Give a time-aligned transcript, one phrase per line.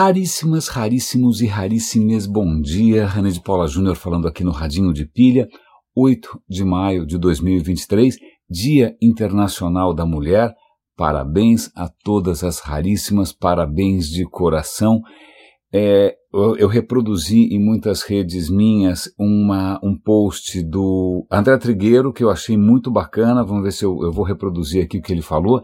[0.00, 3.04] Raríssimas, raríssimos e raríssimes bom dia.
[3.04, 5.48] René de Paula Júnior falando aqui no Radinho de Pilha,
[5.92, 8.16] 8 de maio de 2023,
[8.48, 10.54] Dia Internacional da Mulher.
[10.96, 15.00] Parabéns a todas as raríssimas, parabéns de coração.
[15.72, 22.22] É, eu, eu, reproduzi em muitas redes minhas uma, um post do André Trigueiro que
[22.22, 23.42] eu achei muito bacana.
[23.42, 25.60] Vamos ver se eu, eu vou reproduzir aqui o que ele falou.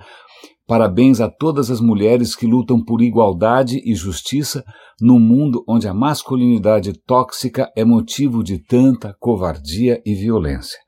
[0.66, 4.64] Parabéns a todas as mulheres que lutam por igualdade e justiça
[4.98, 10.78] num mundo onde a masculinidade tóxica é motivo de tanta covardia e violência.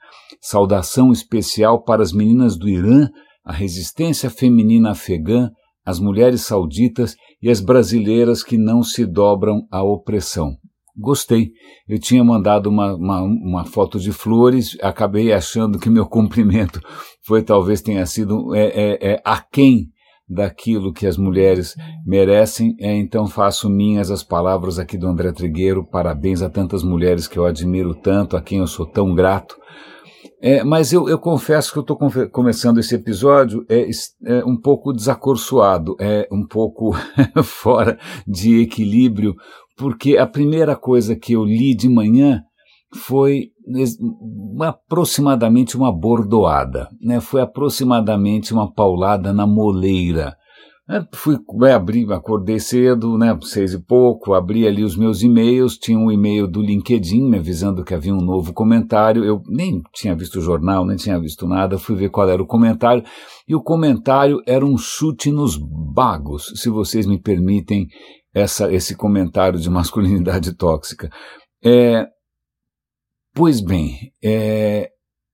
[0.41, 3.09] Saudação especial para as meninas do Irã,
[3.45, 5.51] a resistência feminina afegã,
[5.85, 10.57] as mulheres sauditas e as brasileiras que não se dobram à opressão.
[10.99, 11.53] Gostei.
[11.87, 16.81] Eu tinha mandado uma, uma, uma, foto de flores, acabei achando que meu cumprimento
[17.23, 19.91] foi talvez tenha sido é, é, é, aquém
[20.29, 21.75] daquilo que as mulheres
[22.05, 27.29] merecem, é, então faço minhas as palavras aqui do André Trigueiro, parabéns a tantas mulheres
[27.29, 29.57] que eu admiro tanto, a quem eu sou tão grato.
[30.41, 31.97] É, mas eu, eu, confesso que eu estou
[32.31, 33.89] começando esse episódio é,
[34.25, 36.95] é, um pouco desacorçoado, é um pouco
[37.43, 39.35] fora de equilíbrio,
[39.77, 42.43] porque a primeira coisa que eu li de manhã
[42.95, 43.51] foi
[44.61, 47.21] aproximadamente uma bordoada, né?
[47.21, 50.37] foi aproximadamente uma paulada na moleira.
[50.89, 55.77] É, fui é, abrir, acordei cedo, né, seis e pouco, abri ali os meus e-mails,
[55.77, 60.15] tinha um e-mail do LinkedIn me avisando que havia um novo comentário, eu nem tinha
[60.15, 63.03] visto o jornal, nem tinha visto nada, fui ver qual era o comentário,
[63.49, 67.89] e o comentário era um chute nos bagos, se vocês me permitem
[68.37, 71.11] essa, esse comentário de masculinidade tóxica.
[71.65, 72.07] É,
[73.35, 74.91] pois bem, é,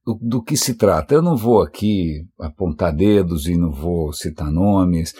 [0.06, 1.12] do, do, que se trata?
[1.12, 5.12] Eu não vou aqui apontar dedos e não vou citar nomes,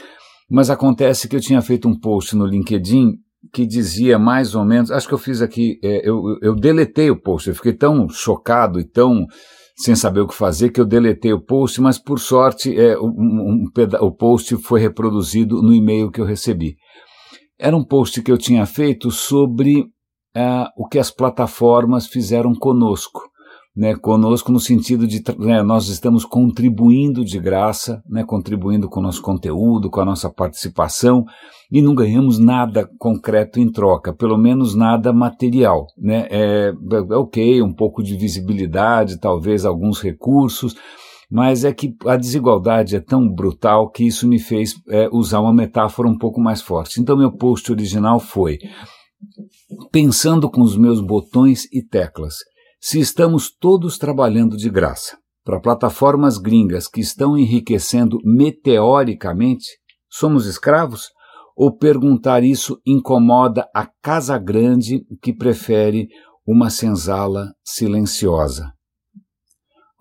[0.49, 3.15] mas acontece que eu tinha feito um post no LinkedIn
[3.53, 7.21] que dizia mais ou menos, acho que eu fiz aqui, é, eu, eu deletei o
[7.21, 9.27] post, eu fiquei tão chocado e tão
[9.75, 13.09] sem saber o que fazer que eu deletei o post, mas por sorte é, um,
[13.09, 13.65] um,
[14.03, 16.77] o post foi reproduzido no e-mail que eu recebi.
[17.63, 19.83] Era um post que eu tinha feito sobre
[20.37, 23.31] uh, o que as plataformas fizeram conosco.
[23.75, 29.03] Né, conosco no sentido de né, nós estamos contribuindo de graça, né, contribuindo com o
[29.03, 31.25] nosso conteúdo, com a nossa participação
[31.71, 35.87] e não ganhamos nada concreto em troca, pelo menos nada material.
[35.97, 40.75] Né, é, é ok, um pouco de visibilidade, talvez alguns recursos,
[41.33, 45.55] mas é que a desigualdade é tão brutal que isso me fez é, usar uma
[45.55, 47.01] metáfora um pouco mais forte.
[47.01, 48.59] Então, meu post original foi:
[49.91, 52.35] pensando com os meus botões e teclas,
[52.79, 59.69] se estamos todos trabalhando de graça para plataformas gringas que estão enriquecendo meteoricamente,
[60.11, 61.09] somos escravos?
[61.57, 66.09] Ou perguntar isso incomoda a casa grande que prefere
[66.47, 68.73] uma senzala silenciosa?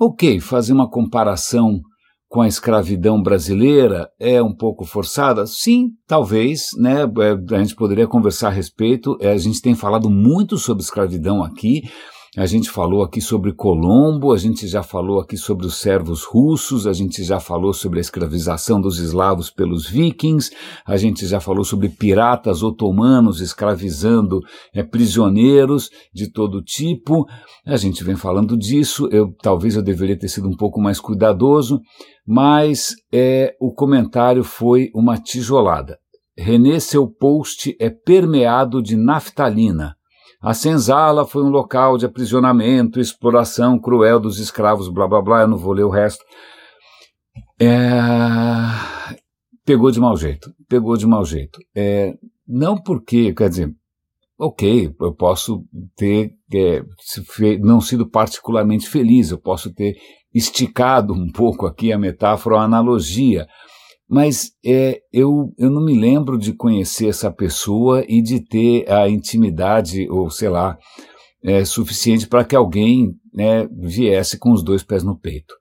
[0.04, 1.80] Ok, fazer uma comparação
[2.28, 5.46] com a escravidão brasileira é um pouco forçada?
[5.46, 7.04] Sim, talvez, né?
[7.04, 9.16] É, a gente poderia conversar a respeito.
[9.22, 11.84] É, a gente tem falado muito sobre escravidão aqui.
[12.38, 16.88] A gente falou aqui sobre Colombo, a gente já falou aqui sobre os servos russos,
[16.88, 20.50] a gente já falou sobre a escravização dos eslavos pelos vikings,
[20.86, 24.40] a gente já falou sobre piratas otomanos escravizando
[24.74, 27.26] é, prisioneiros de todo tipo.
[27.66, 29.10] A gente vem falando disso.
[29.12, 31.82] Eu talvez eu deveria ter sido um pouco mais cuidadoso,
[32.26, 35.98] mas é, o comentário foi uma tijolada.
[36.38, 39.98] René, seu post é permeado de naftalina.
[40.42, 45.48] A senzala foi um local de aprisionamento, exploração cruel dos escravos, blá blá blá, eu
[45.48, 46.24] não vou ler o resto.
[47.60, 47.70] É...
[49.64, 51.60] Pegou de mau jeito, pegou de mau jeito.
[51.76, 52.16] É...
[52.48, 53.72] Não porque, quer dizer,
[54.40, 55.64] ok, eu posso
[55.96, 56.84] ter é,
[57.60, 59.96] não sido particularmente feliz, eu posso ter
[60.34, 63.46] esticado um pouco aqui a metáfora, a analogia,
[64.12, 69.08] mas é, eu, eu não me lembro de conhecer essa pessoa e de ter a
[69.08, 70.78] intimidade, ou sei lá,
[71.42, 75.56] é, suficiente para que alguém né, viesse com os dois pés no peito.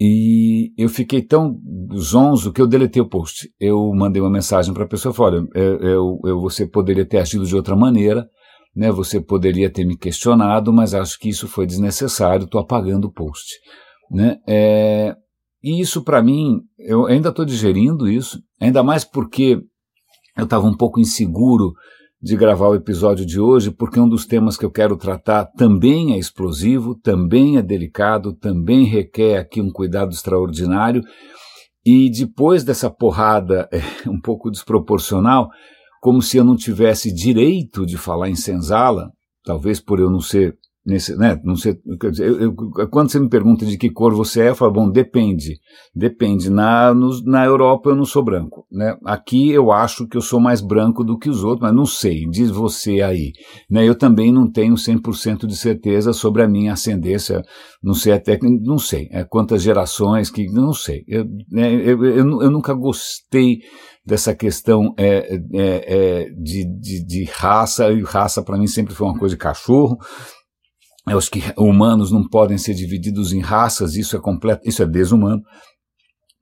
[0.00, 1.56] E eu fiquei tão
[1.96, 3.48] zonzo que eu deletei o post.
[3.60, 7.54] Eu mandei uma mensagem para a pessoa, olha, eu, eu, você poderia ter agido de
[7.54, 8.28] outra maneira,
[8.74, 13.12] né, você poderia ter me questionado, mas acho que isso foi desnecessário, estou apagando o
[13.12, 13.54] post.
[14.10, 14.36] Né?
[14.48, 15.14] É,
[15.62, 19.60] e isso, para mim, eu ainda estou digerindo isso, ainda mais porque
[20.36, 21.72] eu estava um pouco inseguro
[22.20, 26.12] de gravar o episódio de hoje, porque um dos temas que eu quero tratar também
[26.12, 31.02] é explosivo, também é delicado, também requer aqui um cuidado extraordinário.
[31.84, 35.48] E depois dessa porrada é, um pouco desproporcional,
[36.00, 39.10] como se eu não tivesse direito de falar em senzala,
[39.44, 40.56] talvez por eu não ser
[40.88, 41.78] Nesse, né, não sei,
[42.10, 44.90] dizer, eu, eu, quando você me pergunta de que cor você é, eu falo, bom,
[44.90, 45.60] depende.
[45.94, 46.48] Depende.
[46.48, 48.66] Na, no, na Europa eu não sou branco.
[48.72, 48.96] Né?
[49.04, 52.24] Aqui eu acho que eu sou mais branco do que os outros, mas não sei,
[52.30, 53.32] diz você aí.
[53.70, 53.86] Né?
[53.86, 57.42] Eu também não tenho 100% de certeza sobre a minha ascendência,
[57.82, 61.04] não sei até, não sei, é, quantas gerações, que não sei.
[61.06, 63.58] Eu, né, eu, eu, eu nunca gostei
[64.08, 69.06] dessa questão é, é, é, de, de, de raça, e raça para mim sempre foi
[69.06, 69.98] uma coisa de cachorro,
[71.10, 74.86] eu acho que humanos não podem ser divididos em raças, isso é completo, isso é
[74.86, 75.42] desumano.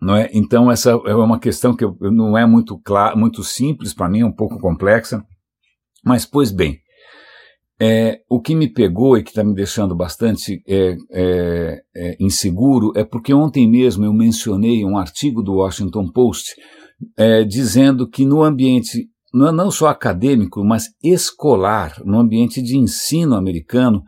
[0.01, 0.29] Não é?
[0.33, 4.27] Então essa é uma questão que não é muito clara, muito simples para mim, é
[4.27, 5.23] um pouco complexa.
[6.05, 6.79] Mas pois bem,
[7.81, 12.93] é, o que me pegou e que está me deixando bastante é, é, é, inseguro
[12.95, 16.55] é porque ontem mesmo eu mencionei um artigo do Washington Post
[17.17, 23.35] é, dizendo que no ambiente não, não só acadêmico, mas escolar, no ambiente de ensino
[23.35, 24.03] americano,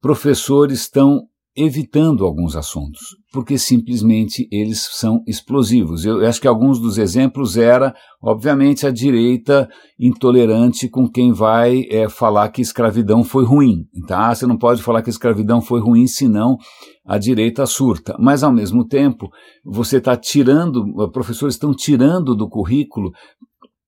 [0.00, 1.22] professores estão
[1.56, 3.00] evitando alguns assuntos,
[3.32, 6.04] porque simplesmente eles são explosivos.
[6.04, 9.66] Eu acho que alguns dos exemplos era, obviamente, a direita
[9.98, 13.86] intolerante com quem vai é, falar que escravidão foi ruim.
[14.06, 14.34] Tá?
[14.34, 16.58] Você não pode falar que escravidão foi ruim, senão
[17.06, 18.14] a direita surta.
[18.20, 19.30] Mas, ao mesmo tempo,
[19.64, 23.12] você está tirando, professores estão tirando do currículo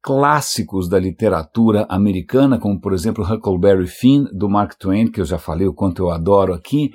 [0.08, 5.36] clássicos da literatura americana, como por exemplo Huckleberry Finn, do Mark Twain, que eu já
[5.36, 6.92] falei o quanto eu adoro aqui,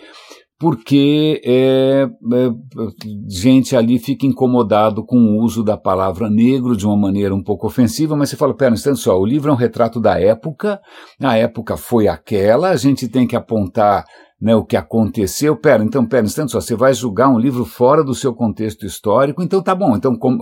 [0.57, 2.49] porque é, é,
[3.29, 7.67] gente ali fica incomodado com o uso da palavra negro de uma maneira um pouco
[7.67, 10.81] ofensiva, mas você fala, pera um instante só, o livro é um retrato da época,
[11.21, 14.05] a época foi aquela, a gente tem que apontar
[14.43, 15.55] né, o que aconteceu.
[15.55, 19.41] Pera, então, pera, instante só, você vai julgar um livro fora do seu contexto histórico,
[19.41, 20.37] então tá bom, então com,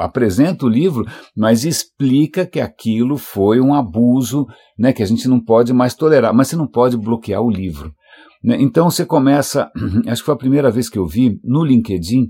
[0.00, 1.04] apresenta o livro,
[1.36, 4.46] mas explica que aquilo foi um abuso,
[4.78, 7.92] né, que a gente não pode mais tolerar, mas você não pode bloquear o livro.
[8.42, 8.56] Né?
[8.58, 9.70] Então você começa,
[10.08, 12.26] acho que foi a primeira vez que eu vi no LinkedIn,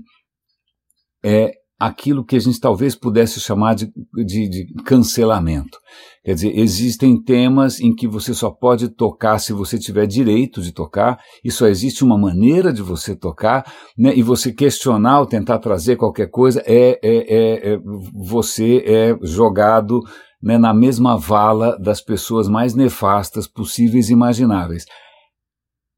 [1.23, 5.79] é, aquilo que a gente talvez pudesse chamar de, de, de, cancelamento.
[6.23, 10.71] Quer dizer, existem temas em que você só pode tocar se você tiver direito de
[10.71, 13.65] tocar, e só existe uma maneira de você tocar,
[13.97, 17.79] né, e você questionar ou tentar trazer qualquer coisa, é, é, é, é
[18.13, 20.01] você é jogado
[20.39, 24.85] né, na mesma vala das pessoas mais nefastas possíveis e imagináveis.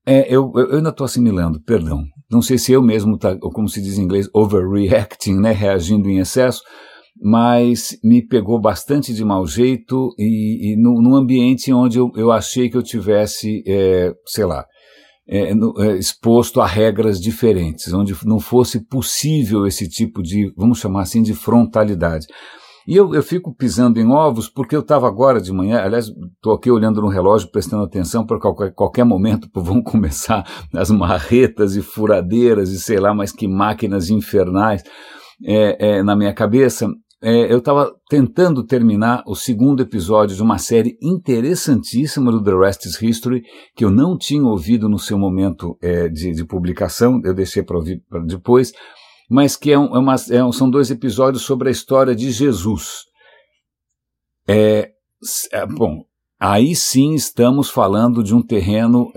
[0.06, 2.06] É, eu, eu ainda estou assimilando, perdão.
[2.34, 6.10] Não sei se eu mesmo, tá, ou como se diz em inglês, overreacting, né, reagindo
[6.10, 6.62] em excesso,
[7.22, 12.32] mas me pegou bastante de mau jeito e, e no, num ambiente onde eu, eu
[12.32, 14.66] achei que eu tivesse, é, sei lá,
[15.28, 20.80] é, no, é, exposto a regras diferentes, onde não fosse possível esse tipo de, vamos
[20.80, 22.26] chamar assim, de frontalidade.
[22.88, 26.54] E eu, eu fico pisando em ovos porque eu estava agora de manhã, aliás, estou
[26.54, 31.82] aqui olhando no relógio, prestando atenção, para qualquer, qualquer momento vão começar as marretas e
[31.82, 34.84] furadeiras e sei lá, mas que máquinas infernais
[35.46, 36.88] é, é, na minha cabeça.
[37.26, 42.86] É, eu estava tentando terminar o segundo episódio de uma série interessantíssima do The Rest
[42.86, 43.44] is History,
[43.78, 47.78] que eu não tinha ouvido no seu momento é, de, de publicação, eu deixei para
[47.78, 48.74] ouvir depois,
[49.30, 52.32] mas que é, um, é uma, é um, são dois episódios sobre a história de
[52.32, 53.04] Jesus.
[54.48, 54.92] É,
[55.52, 56.04] é, bom,
[56.40, 59.12] aí sim estamos falando de um terreno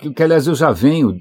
[0.00, 1.16] que, que, aliás, eu já venho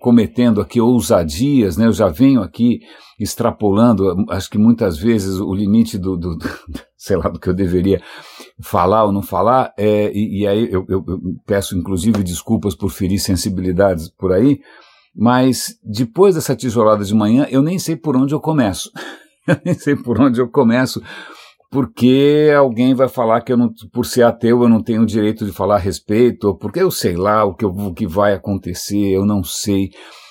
[0.00, 1.86] cometendo aqui ousadias, né?
[1.86, 2.80] eu já venho aqui
[3.18, 6.46] extrapolando, acho que muitas vezes o limite do, do, do
[6.96, 8.00] sei lá, do que eu deveria
[8.60, 12.90] falar ou não falar, é, e, e, aí eu, eu, eu peço inclusive desculpas por
[12.90, 14.60] ferir sensibilidades por aí,
[15.18, 18.88] mas depois dessa tijolada de manhã, eu nem sei por onde eu começo.
[19.48, 21.02] eu nem sei por onde eu começo,
[21.72, 25.44] porque alguém vai falar que eu não, por ser ateu eu não tenho o direito
[25.44, 29.08] de falar a respeito, ou porque eu sei lá o que, o que vai acontecer,
[29.10, 29.90] eu não sei.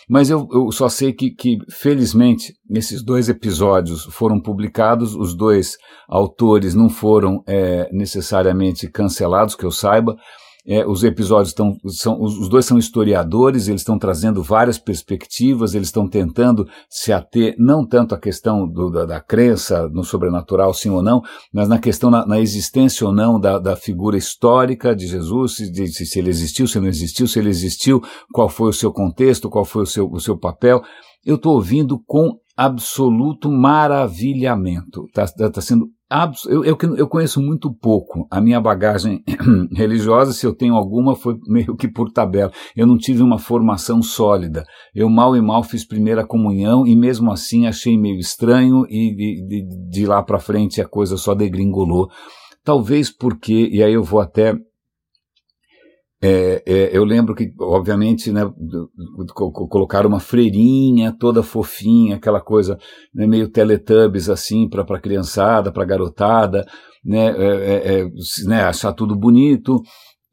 [0.09, 5.75] Mas eu, eu só sei que, que, felizmente, esses dois episódios foram publicados, os dois
[6.07, 10.15] autores não foram é, necessariamente cancelados, que eu saiba,
[10.67, 15.87] é, os episódios estão, são, os dois são historiadores, eles estão trazendo várias perspectivas, eles
[15.87, 20.89] estão tentando se ater não tanto à questão do, da, da, crença no sobrenatural, sim
[20.89, 21.21] ou não,
[21.53, 25.87] mas na questão na, na existência ou não da, da, figura histórica de Jesus, de,
[25.87, 28.01] se, se ele existiu, se não existiu, se ele existiu,
[28.33, 30.81] qual foi o seu contexto, qual foi o seu, o seu papel.
[31.25, 35.05] Eu estou ouvindo com absoluto maravilhamento.
[35.05, 35.87] Está tá, tá sendo
[36.47, 38.25] eu, eu, eu, conheço muito pouco.
[38.31, 39.23] A minha bagagem
[39.75, 42.51] religiosa, se eu tenho alguma, foi meio que por tabela.
[42.75, 44.63] Eu não tive uma formação sólida.
[44.95, 49.47] Eu mal e mal fiz primeira comunhão e mesmo assim achei meio estranho e de,
[49.47, 52.09] de, de lá para frente a coisa só degringolou
[52.67, 54.53] talvez porque, e aí eu vou até
[56.19, 58.41] é, é, eu lembro que, obviamente, né,
[59.69, 62.77] colocaram uma freirinha toda fofinha, aquela coisa
[63.13, 66.65] né, meio teletubbies assim para a criançada, para garotada,
[67.05, 68.09] né, é, é, é,
[68.47, 69.79] né, achar tudo bonito.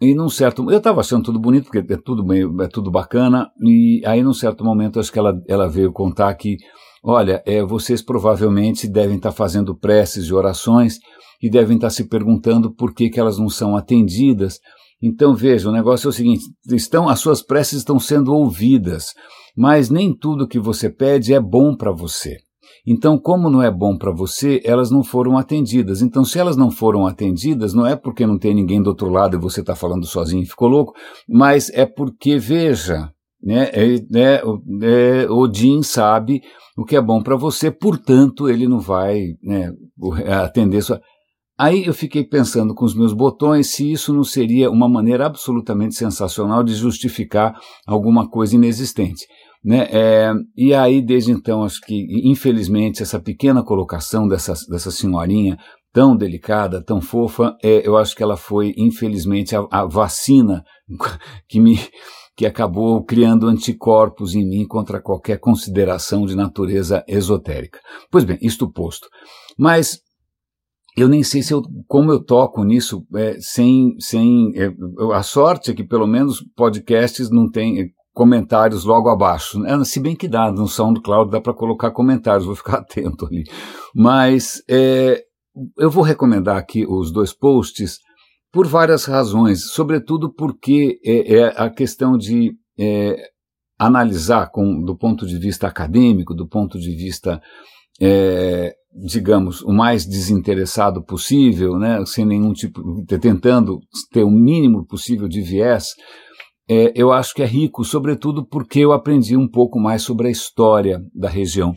[0.00, 3.50] E num certo, eu estava achando tudo bonito porque é tudo meio, é tudo bacana.
[3.62, 6.56] E aí num certo momento acho que ela, ela veio contar que,
[7.02, 10.98] olha, é, vocês provavelmente devem estar tá fazendo preces e orações
[11.42, 14.58] e devem estar tá se perguntando por que, que elas não são atendidas
[15.06, 19.12] então veja, o negócio é o seguinte: estão, as suas preces estão sendo ouvidas,
[19.54, 22.38] mas nem tudo que você pede é bom para você.
[22.86, 26.02] Então, como não é bom para você, elas não foram atendidas.
[26.02, 29.36] Então, se elas não foram atendidas, não é porque não tem ninguém do outro lado
[29.36, 30.94] e você está falando sozinho e ficou louco,
[31.28, 33.10] mas é porque, veja,
[33.42, 34.42] né, é, é,
[34.82, 36.42] é, Odin sabe
[36.76, 39.70] o que é bom para você, portanto, ele não vai né,
[40.42, 41.00] atender sua.
[41.58, 45.94] Aí eu fiquei pensando com os meus botões se isso não seria uma maneira absolutamente
[45.94, 47.54] sensacional de justificar
[47.86, 49.24] alguma coisa inexistente.
[49.64, 49.88] Né?
[49.90, 55.56] É, e aí, desde então, acho que, infelizmente, essa pequena colocação dessa, dessa senhorinha
[55.92, 60.64] tão delicada, tão fofa, é, eu acho que ela foi, infelizmente, a, a vacina
[61.48, 61.78] que me
[62.36, 67.78] que acabou criando anticorpos em mim contra qualquer consideração de natureza esotérica.
[68.10, 69.06] Pois bem, isto posto.
[69.56, 70.00] Mas
[70.96, 74.72] eu nem sei se eu, como eu toco nisso é, sem, sem é,
[75.12, 79.84] a sorte é que pelo menos podcasts não tem é, comentários logo abaixo, né?
[79.84, 83.42] se bem que dá no SoundCloud dá para colocar comentários, vou ficar atento ali.
[83.94, 85.20] Mas é,
[85.76, 87.98] eu vou recomendar aqui os dois posts
[88.52, 93.16] por várias razões, sobretudo porque é, é a questão de é,
[93.76, 97.42] analisar com, do ponto de vista acadêmico, do ponto de vista
[98.00, 103.80] é, digamos, o mais desinteressado possível, né, sem nenhum tipo, tentando
[104.12, 105.90] ter o mínimo possível de viés,
[106.68, 110.30] é, eu acho que é rico, sobretudo porque eu aprendi um pouco mais sobre a
[110.30, 111.74] história da região.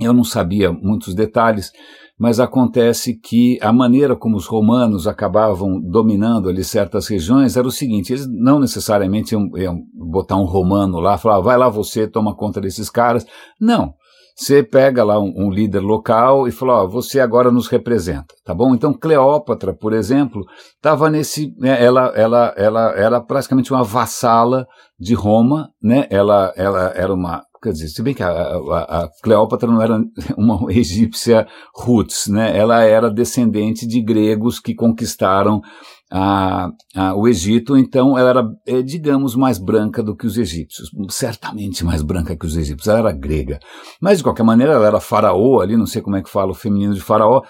[0.00, 1.72] Eu não sabia muitos detalhes,
[2.16, 7.72] mas acontece que a maneira como os romanos acabavam dominando ali certas regiões era o
[7.72, 12.36] seguinte: eles não necessariamente iam, iam botar um romano lá, falar, vai lá você, toma
[12.36, 13.26] conta desses caras.
[13.60, 13.94] Não.
[14.38, 18.54] Você pega lá um, um líder local e fala, ó, você agora nos representa, tá
[18.54, 18.72] bom?
[18.72, 20.44] Então Cleópatra, por exemplo,
[20.76, 24.64] estava nesse, né, ela, ela, ela era praticamente uma vassala
[24.96, 26.06] de Roma, né?
[26.08, 29.98] Ela, ela era uma quer dizer, se bem que a, a, a, Cleópatra não era
[30.38, 32.56] uma egípcia roots, né?
[32.56, 35.60] Ela era descendente de gregos que conquistaram
[36.10, 40.90] a, a, o Egito, então ela era, é, digamos, mais branca do que os egípcios,
[41.10, 43.58] certamente mais branca que os egípcios, ela era grega.
[44.00, 46.54] Mas, de qualquer maneira, ela era faraó ali, não sei como é que fala o
[46.54, 47.42] feminino de faraó,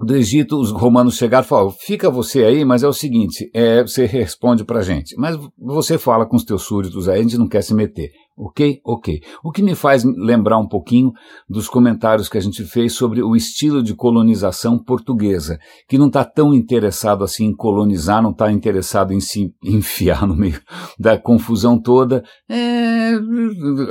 [0.00, 3.82] do Egito, os romanos chegaram e falaram: fica você aí, mas é o seguinte, é,
[3.82, 5.14] você responde pra gente.
[5.16, 8.10] Mas você fala com os teus súditos aí, a gente não quer se meter.
[8.36, 8.80] Ok?
[8.84, 9.20] Ok.
[9.44, 11.12] O que me faz lembrar um pouquinho
[11.48, 15.56] dos comentários que a gente fez sobre o estilo de colonização portuguesa,
[15.88, 20.34] que não está tão interessado assim em colonizar, não está interessado em se enfiar no
[20.34, 20.60] meio
[20.98, 23.12] da confusão toda, é,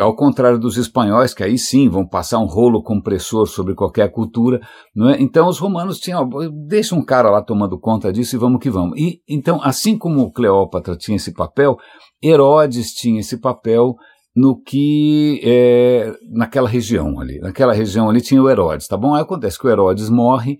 [0.02, 4.60] ao contrário dos espanhóis, que aí sim vão passar um rolo compressor sobre qualquer cultura,
[4.94, 5.22] não é?
[5.22, 6.28] Então os romanos tinham,
[6.68, 9.00] deixa um cara lá tomando conta disso e vamos que vamos.
[9.00, 11.78] E então, assim como Cleópatra tinha esse papel,
[12.22, 13.96] Herodes tinha esse papel
[14.36, 17.40] no que é, naquela região ali.
[17.40, 19.14] Naquela região ali tinha o Herodes, tá bom?
[19.14, 20.58] Aí acontece que o Herodes morre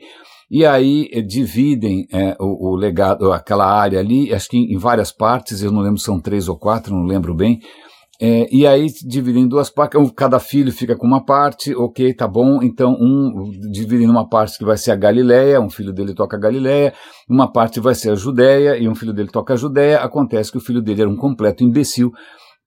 [0.50, 4.78] e aí é, dividem é, o, o, legado, aquela área ali, acho que em, em,
[4.78, 7.60] várias partes, eu não lembro se são três ou quatro, não lembro bem.
[8.22, 12.28] É, e aí dividem em duas partes, cada filho fica com uma parte, ok, tá
[12.28, 16.38] bom, então um divide numa parte que vai ser a Galileia, um filho dele toca
[16.38, 16.94] a Galileia,
[17.28, 20.58] uma parte vai ser a Judéia e um filho dele toca a Judéia, acontece que
[20.60, 22.12] o filho dele era um completo imbecil,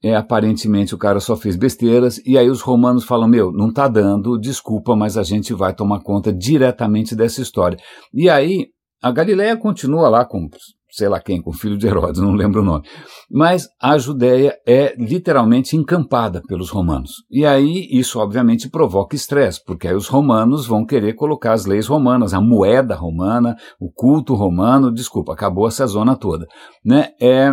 [0.07, 3.89] é, aparentemente o cara só fez besteiras, e aí os romanos falam: Meu, não tá
[3.89, 7.79] dando, desculpa, mas a gente vai tomar conta diretamente dessa história.
[8.13, 8.67] E aí
[9.03, 10.49] a Galileia continua lá com
[10.97, 12.87] sei lá quem, com o filho de Herodes, não lembro o nome.
[13.31, 17.11] Mas a Judéia é literalmente encampada pelos romanos.
[17.31, 21.87] E aí isso obviamente provoca estresse, porque aí os romanos vão querer colocar as leis
[21.87, 26.47] romanas, a moeda romana, o culto romano, desculpa, acabou essa zona toda.
[26.85, 27.11] Né?
[27.21, 27.53] É,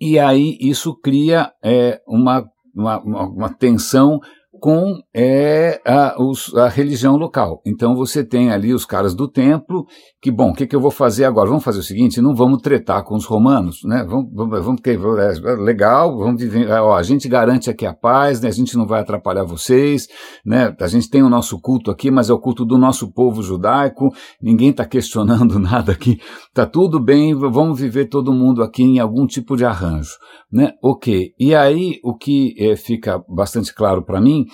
[0.00, 4.20] e aí isso cria é, uma, uma, uma tensão
[4.60, 7.62] com é, a, os, a, religião local.
[7.66, 9.86] Então você tem ali os caras do templo,
[10.20, 11.48] que bom, o que, que, eu vou fazer agora?
[11.48, 14.04] Vamos fazer o seguinte, não vamos tretar com os romanos, né?
[14.06, 18.48] Vamos, vamos, vamos é, legal, vamos viver, ó, a gente garante aqui a paz, né?
[18.48, 20.06] a gente não vai atrapalhar vocês,
[20.44, 20.74] né?
[20.78, 24.10] A gente tem o nosso culto aqui, mas é o culto do nosso povo judaico,
[24.42, 26.18] ninguém está questionando nada aqui,
[26.52, 30.12] tá tudo bem, vamos viver todo mundo aqui em algum tipo de arranjo,
[30.52, 30.72] né?
[30.82, 34.44] Ok, e aí o que é, fica bastante claro para mim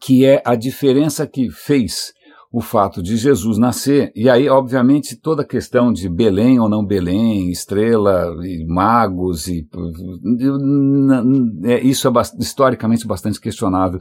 [0.00, 2.12] que é a diferença que fez
[2.54, 6.86] o fato de Jesus nascer, e aí, obviamente, toda a questão de Belém ou não
[6.86, 9.66] Belém, estrela, e magos, e,
[11.64, 13.98] é, isso é historicamente bastante questionável.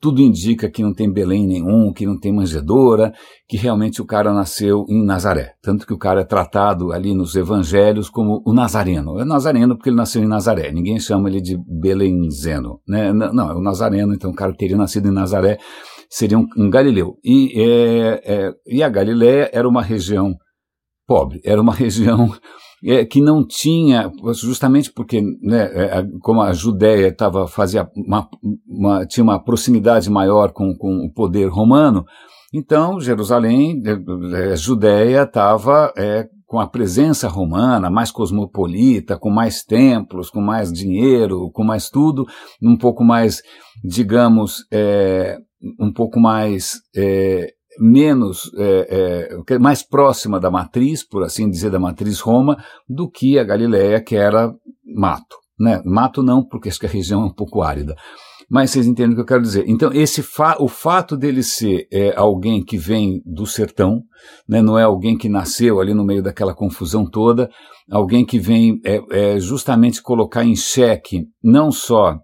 [0.00, 3.12] Tudo indica que não tem Belém nenhum, que não tem manjedoura,
[3.48, 5.54] que realmente o cara nasceu em Nazaré.
[5.60, 9.18] Tanto que o cara é tratado ali nos evangelhos como o Nazareno.
[9.18, 10.70] É Nazareno porque ele nasceu em Nazaré.
[10.70, 12.78] Ninguém chama ele de Belenzeno.
[12.86, 13.12] Né?
[13.12, 15.58] Não, é o Nazareno, então o cara teria nascido em Nazaré
[16.08, 17.18] seria um, um Galileu.
[17.24, 20.34] E, é, é, e a Galiléia era uma região
[21.06, 22.32] pobre, era uma região
[22.84, 28.28] é, que não tinha, justamente porque, né, é, como a Judéia tava, fazia uma,
[28.66, 32.04] uma, tinha uma proximidade maior com, com o poder romano,
[32.54, 33.82] então Jerusalém,
[34.34, 40.72] é, Judéia estava é, com a presença romana, mais cosmopolita, com mais templos, com mais
[40.72, 42.24] dinheiro, com mais tudo,
[42.62, 43.42] um pouco mais,
[43.84, 45.38] digamos, é,
[45.78, 51.78] um pouco mais é, menos é, é, mais próxima da matriz, por assim dizer, da
[51.78, 52.56] matriz Roma,
[52.88, 54.52] do que a Galileia, que era
[54.84, 55.36] mato.
[55.58, 55.80] Né?
[55.84, 57.94] Mato não, porque acho que a região é um pouco árida.
[58.48, 59.64] Mas vocês entendem o que eu quero dizer.
[59.66, 64.02] Então, esse fa o fato dele ser é, alguém que vem do sertão,
[64.48, 67.50] né, não é alguém que nasceu ali no meio daquela confusão toda,
[67.90, 72.16] alguém que vem é, é justamente colocar em xeque não só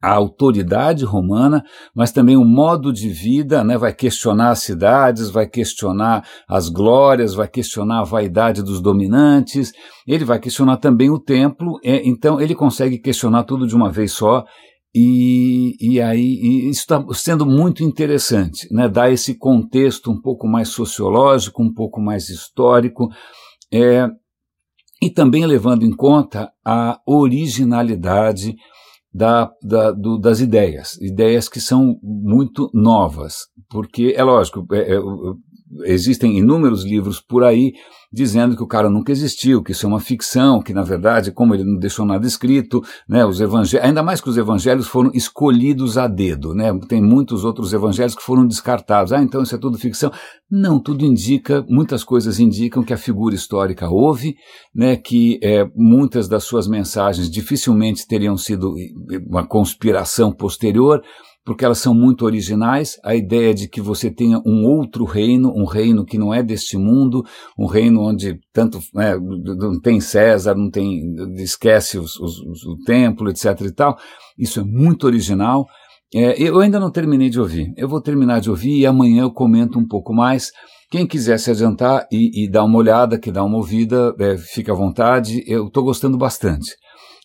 [0.00, 1.64] a autoridade romana,
[1.94, 3.76] mas também o modo de vida, né?
[3.76, 9.72] vai questionar as cidades, vai questionar as glórias, vai questionar a vaidade dos dominantes,
[10.06, 14.12] ele vai questionar também o templo, é, então ele consegue questionar tudo de uma vez
[14.12, 14.44] só,
[14.94, 18.88] e, e aí e isso está sendo muito interessante, né?
[18.88, 23.08] dar esse contexto um pouco mais sociológico, um pouco mais histórico,
[23.72, 24.08] é,
[25.02, 28.54] e também levando em conta a originalidade
[29.12, 34.98] da, da, do, das ideias, ideias que são muito novas, porque é lógico, é, é,
[35.84, 37.72] existem inúmeros livros por aí
[38.12, 41.54] dizendo que o cara nunca existiu, que isso é uma ficção, que na verdade, como
[41.54, 45.98] ele não deixou nada escrito, né, os evangelhos, ainda mais que os evangelhos foram escolhidos
[45.98, 49.12] a dedo, né, tem muitos outros evangelhos que foram descartados.
[49.12, 50.10] Ah, então isso é tudo ficção.
[50.50, 54.36] Não, tudo indica, muitas coisas indicam que a figura histórica houve,
[54.74, 58.74] né, que é, muitas das suas mensagens dificilmente teriam sido
[59.28, 61.02] uma conspiração posterior,
[61.48, 63.00] porque elas são muito originais.
[63.02, 66.76] A ideia de que você tenha um outro reino, um reino que não é deste
[66.76, 67.24] mundo,
[67.58, 71.00] um reino onde tanto né, não tem César, não tem
[71.38, 73.62] esquece os, os, os, o templo, etc.
[73.62, 73.96] e tal.
[74.38, 75.64] Isso é muito original.
[76.14, 77.72] É, eu ainda não terminei de ouvir.
[77.78, 80.50] Eu vou terminar de ouvir e amanhã eu comento um pouco mais.
[80.90, 84.72] Quem quiser se adiantar e, e dar uma olhada, que dá uma ouvida, é, fica
[84.72, 85.42] à vontade.
[85.46, 86.76] Eu estou gostando bastante.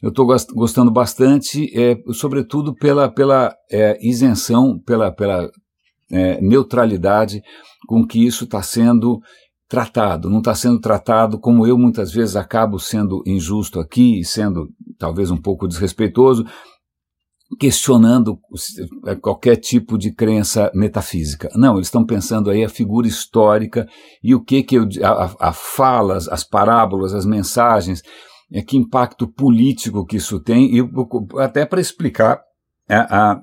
[0.03, 5.49] Eu estou gostando bastante, é, sobretudo pela, pela é, isenção, pela, pela
[6.11, 7.41] é, neutralidade
[7.87, 9.21] com que isso está sendo
[9.65, 10.29] tratado.
[10.29, 14.67] Não está sendo tratado como eu muitas vezes acabo sendo injusto aqui sendo
[14.99, 16.45] talvez um pouco desrespeitoso,
[17.57, 18.37] questionando
[19.07, 21.49] é, qualquer tipo de crença metafísica.
[21.55, 23.87] Não, eles estão pensando aí a figura histórica
[24.21, 28.03] e o que que eu, a, a falas, as parábolas, as mensagens
[28.53, 30.79] é, que impacto político que isso tem, e
[31.39, 32.39] até para explicar
[32.87, 33.41] a, a,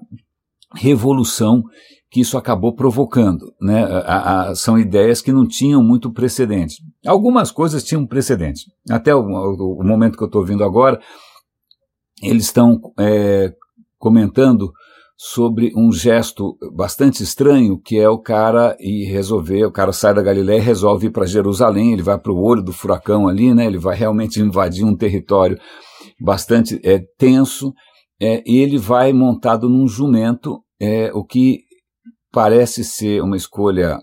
[0.76, 1.64] revolução
[2.08, 3.52] que isso acabou provocando.
[3.60, 3.82] Né?
[3.82, 6.76] A, a, são ideias que não tinham muito precedente.
[7.04, 8.66] Algumas coisas tinham precedente.
[8.88, 11.00] Até o, o, momento que eu estou vendo agora,
[12.22, 13.52] eles estão é,
[13.98, 14.72] comentando
[15.22, 20.22] sobre um gesto bastante estranho, que é o cara ir resolver, o cara sai da
[20.22, 23.66] Galiléia e resolve ir para Jerusalém, ele vai para o olho do furacão ali, né?
[23.66, 25.58] Ele vai realmente invadir um território
[26.18, 27.74] bastante é, tenso,
[28.18, 31.58] é, e ele vai montado num jumento, é, o que
[32.32, 33.98] parece ser uma escolha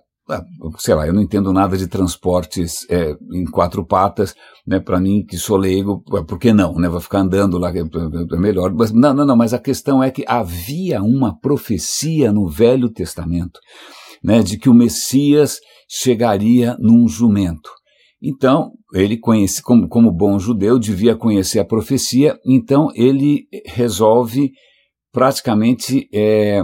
[0.78, 4.36] sei lá, eu não entendo nada de transportes é, em quatro patas,
[4.66, 7.80] né, para mim que sou leigo, por que não, né, vai ficar andando lá, é,
[7.80, 12.48] é melhor, mas não, não, não, mas a questão é que havia uma profecia no
[12.48, 13.60] Velho Testamento,
[14.24, 15.60] né, de que o Messias
[15.90, 17.70] chegaria num jumento.
[18.22, 24.52] Então, ele conhece, como, como bom judeu, devia conhecer a profecia, então ele resolve
[25.12, 26.62] praticamente é,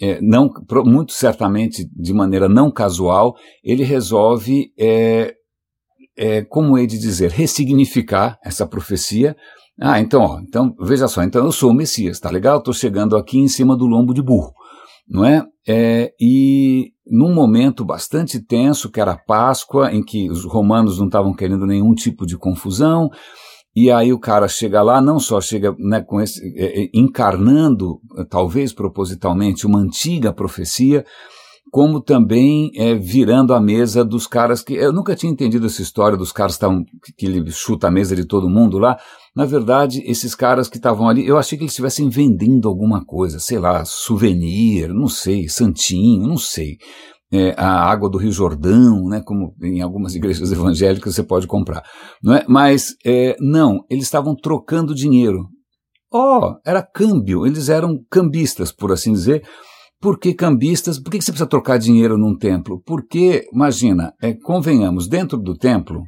[0.00, 0.50] é, não,
[0.84, 5.34] muito certamente de maneira não casual, ele resolve, é,
[6.16, 9.36] é, como hei de dizer, ressignificar essa profecia.
[9.80, 12.58] Ah, então, ó, então, veja só, então eu sou o Messias, tá legal?
[12.58, 14.52] Estou chegando aqui em cima do lombo de burro,
[15.08, 15.44] não é?
[15.68, 16.12] é?
[16.20, 21.66] E num momento bastante tenso, que era Páscoa, em que os romanos não estavam querendo
[21.66, 23.08] nenhum tipo de confusão,
[23.76, 28.00] e aí o cara chega lá, não só chega né, com esse, é, é, encarnando,
[28.30, 31.04] talvez propositalmente, uma antiga profecia,
[31.70, 34.72] como também é, virando a mesa dos caras que.
[34.72, 38.24] Eu nunca tinha entendido essa história dos caras que, que ele chuta a mesa de
[38.24, 38.98] todo mundo lá.
[39.34, 43.38] Na verdade, esses caras que estavam ali, eu achei que eles estivessem vendendo alguma coisa,
[43.38, 46.78] sei lá, souvenir, não sei, santinho, não sei
[47.32, 51.82] é, a água do Rio Jordão, né, como em algumas igrejas evangélicas você pode comprar.
[52.22, 52.44] Não é?
[52.48, 55.48] Mas é, não, eles estavam trocando dinheiro.
[56.12, 59.42] Oh, era câmbio, eles eram cambistas, por assim dizer.
[60.00, 60.98] Por que cambistas?
[60.98, 62.80] Por que você precisa trocar dinheiro num templo?
[62.86, 66.02] Porque, imagina, é, convenhamos, dentro do templo,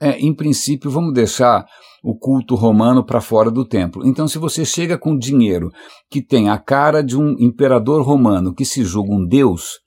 [0.00, 1.66] é, em princípio, vamos deixar
[2.02, 4.06] o culto romano para fora do templo.
[4.06, 5.70] Então, se você chega com dinheiro
[6.10, 9.78] que tem a cara de um imperador romano que se julga um deus,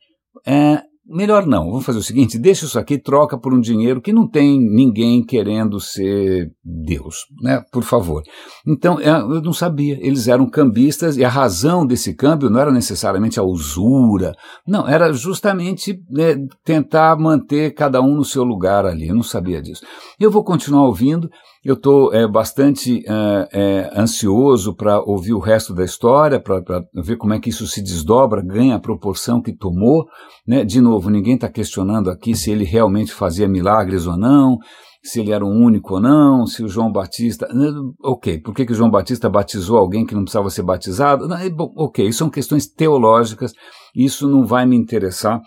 [0.46, 4.14] é, melhor não, vamos fazer o seguinte, deixa isso aqui, troca por um dinheiro que
[4.14, 8.24] não tem ninguém querendo ser Deus, né, por favor.
[8.66, 12.72] Então, é, eu não sabia, eles eram cambistas e a razão desse câmbio não era
[12.72, 14.34] necessariamente a usura,
[14.66, 19.62] não, era justamente né, tentar manter cada um no seu lugar ali, eu não sabia
[19.62, 19.86] disso.
[20.20, 21.30] Eu vou continuar ouvindo,
[21.64, 26.62] eu estou é, bastante é, é, ansioso para ouvir o resto da história, para
[26.94, 30.06] ver como é que isso se desdobra, ganha a proporção que tomou.
[30.46, 30.66] Né?
[30.66, 34.58] De novo, ninguém está questionando aqui se ele realmente fazia milagres ou não,
[35.02, 37.48] se ele era o único ou não, se o João Batista.
[37.54, 37.72] Né?
[38.04, 41.30] Ok, por que, que o João Batista batizou alguém que não precisava ser batizado?
[41.30, 43.54] Não, é bom, ok, isso são questões teológicas,
[43.96, 45.42] isso não vai me interessar.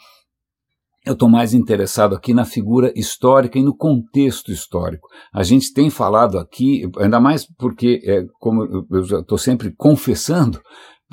[1.07, 5.07] Eu estou mais interessado aqui na figura histórica e no contexto histórico.
[5.33, 10.61] A gente tem falado aqui, ainda mais porque, é, como eu estou sempre confessando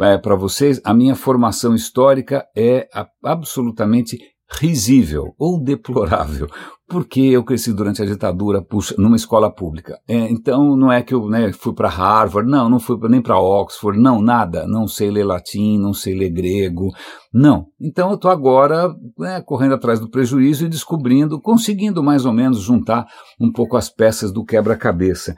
[0.01, 2.88] é, para vocês, a minha formação histórica é
[3.23, 4.17] absolutamente
[4.60, 6.48] risível ou deplorável,
[6.88, 10.00] porque eu cresci durante a ditadura puxa, numa escola pública.
[10.08, 13.39] É, então não é que eu né, fui para Harvard, não, não fui nem para
[13.39, 14.68] Oxford, não, nada.
[14.68, 16.89] Não sei ler latim, não sei ler grego,
[17.34, 17.68] não.
[17.80, 22.62] Então eu estou agora né, correndo atrás do prejuízo e descobrindo, conseguindo mais ou menos
[22.62, 23.08] juntar
[23.39, 25.36] um pouco as peças do quebra-cabeça.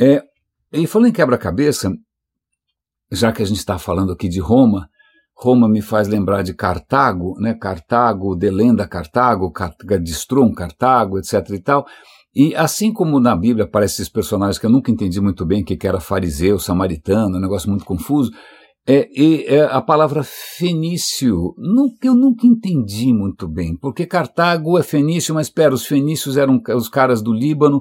[0.00, 0.22] É,
[0.72, 1.92] e falando em quebra-cabeça,
[3.10, 4.88] já que a gente está falando aqui de Roma,
[5.42, 7.54] Roma me faz lembrar de Cartago, né?
[7.54, 9.52] Cartago, Delenda Cartago,
[10.00, 11.86] Distrum Cartago, etc e tal.
[12.34, 15.86] E assim como na Bíblia aparecem esses personagens que eu nunca entendi muito bem, que
[15.86, 18.30] era fariseu, samaritano, um negócio muito confuso,
[18.84, 24.82] é, e é, a palavra fenício, nunca, eu nunca entendi muito bem, porque Cartago é
[24.82, 27.80] fenício, mas espera, os fenícios eram os caras do Líbano,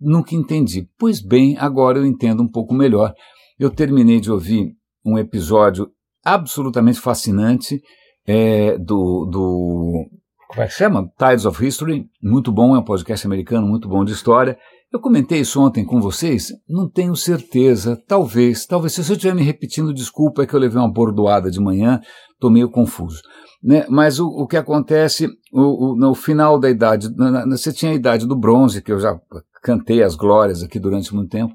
[0.00, 0.88] nunca entendi.
[0.96, 3.12] Pois bem, agora eu entendo um pouco melhor.
[3.58, 4.72] Eu terminei de ouvir
[5.04, 5.90] um episódio
[6.26, 7.80] absolutamente fascinante
[8.26, 10.08] é, do, do.
[10.48, 11.08] Como é que chama?
[11.16, 12.06] Tides of History.
[12.22, 14.58] Muito bom, é um podcast americano, muito bom de história.
[14.92, 19.42] Eu comentei isso ontem com vocês, não tenho certeza, talvez, talvez, se eu estiver me
[19.42, 22.00] repetindo, desculpa, é que eu levei uma bordoada de manhã,
[22.32, 23.20] estou meio confuso.
[23.62, 23.84] Né?
[23.90, 27.90] Mas o, o que acontece o, o, no final da idade, na, na, você tinha
[27.90, 29.18] a idade do bronze, que eu já
[29.60, 31.52] cantei as glórias aqui durante muito tempo,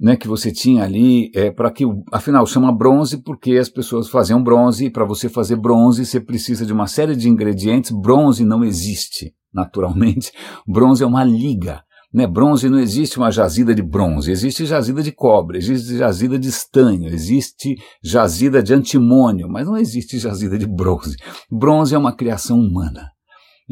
[0.00, 4.42] né, que você tinha ali, é, para que, afinal, chama bronze porque as pessoas faziam
[4.42, 7.90] bronze, e para você fazer bronze você precisa de uma série de ingredientes.
[7.90, 10.32] Bronze não existe, naturalmente.
[10.66, 11.82] Bronze é uma liga.
[12.12, 12.26] Né?
[12.26, 17.06] Bronze não existe uma jazida de bronze, existe jazida de cobre, existe jazida de estanho,
[17.06, 21.14] existe jazida de antimônio, mas não existe jazida de bronze.
[21.48, 23.10] Bronze é uma criação humana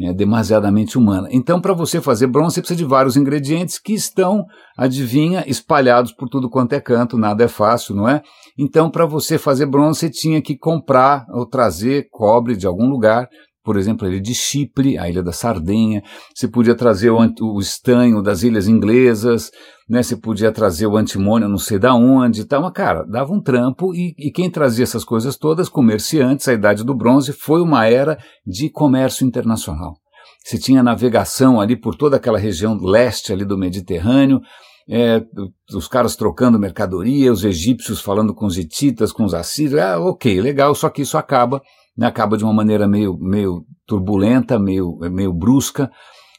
[0.07, 1.27] é demasiadamente humana.
[1.31, 4.45] Então, para você fazer bronze, você precisa de vários ingredientes que estão,
[4.77, 8.21] adivinha, espalhados por tudo quanto é canto, nada é fácil, não é?
[8.57, 13.27] Então, para você fazer bronze, você tinha que comprar ou trazer cobre de algum lugar,
[13.69, 16.01] por exemplo, a ilha de Chipre, a ilha da Sardenha,
[16.33, 19.51] você podia trazer o, o estanho das ilhas inglesas,
[19.87, 20.01] né?
[20.01, 23.93] Você podia trazer o antimônio não sei da onde e mas cara, dava um trampo
[23.93, 28.17] e, e quem trazia essas coisas todas, comerciantes, a idade do bronze, foi uma era
[28.43, 29.93] de comércio internacional.
[30.43, 34.41] Você tinha navegação ali por toda aquela região leste ali do Mediterrâneo,
[34.89, 35.23] é,
[35.75, 40.41] os caras trocando mercadoria, os egípcios falando com os hititas, com os assírios, ah, ok,
[40.41, 41.61] legal, só que isso acaba
[41.99, 45.91] né, acaba de uma maneira meio, meio turbulenta, meio, meio brusca,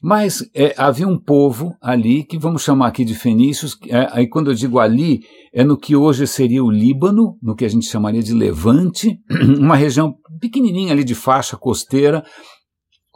[0.03, 4.51] Mas é, havia um povo ali, que vamos chamar aqui de fenícios, é, aí quando
[4.51, 5.21] eu digo ali,
[5.53, 9.19] é no que hoje seria o Líbano, no que a gente chamaria de Levante,
[9.61, 12.25] uma região pequenininha ali de faixa costeira,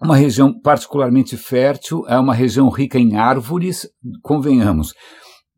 [0.03, 3.89] uma região particularmente fértil, é uma região rica em árvores,
[4.23, 4.93] convenhamos.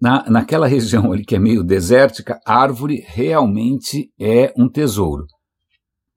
[0.00, 5.24] Na, naquela região ali que é meio desértica, árvore realmente é um tesouro.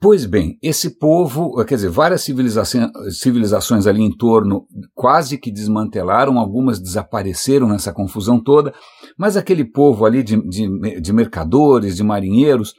[0.02, 6.40] Pois bem, esse povo, quer dizer, várias civilizações, civilizações ali em torno quase que desmantelaram,
[6.40, 8.74] algumas desapareceram nessa confusão toda,
[9.18, 12.74] mas aquele povo ali de, de, de mercadores, de marinheiros,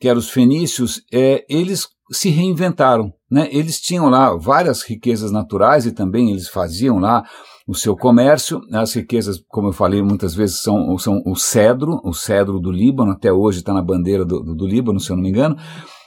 [0.00, 3.12] que eram os fenícios, é, eles se reinventaram.
[3.30, 3.48] Né?
[3.52, 7.22] Eles tinham lá várias riquezas naturais e também eles faziam lá
[7.68, 8.60] o seu comércio.
[8.72, 13.12] As riquezas, como eu falei muitas vezes, são, são o cedro, o cedro do Líbano,
[13.12, 15.56] até hoje está na bandeira do, do, do Líbano, se eu não me engano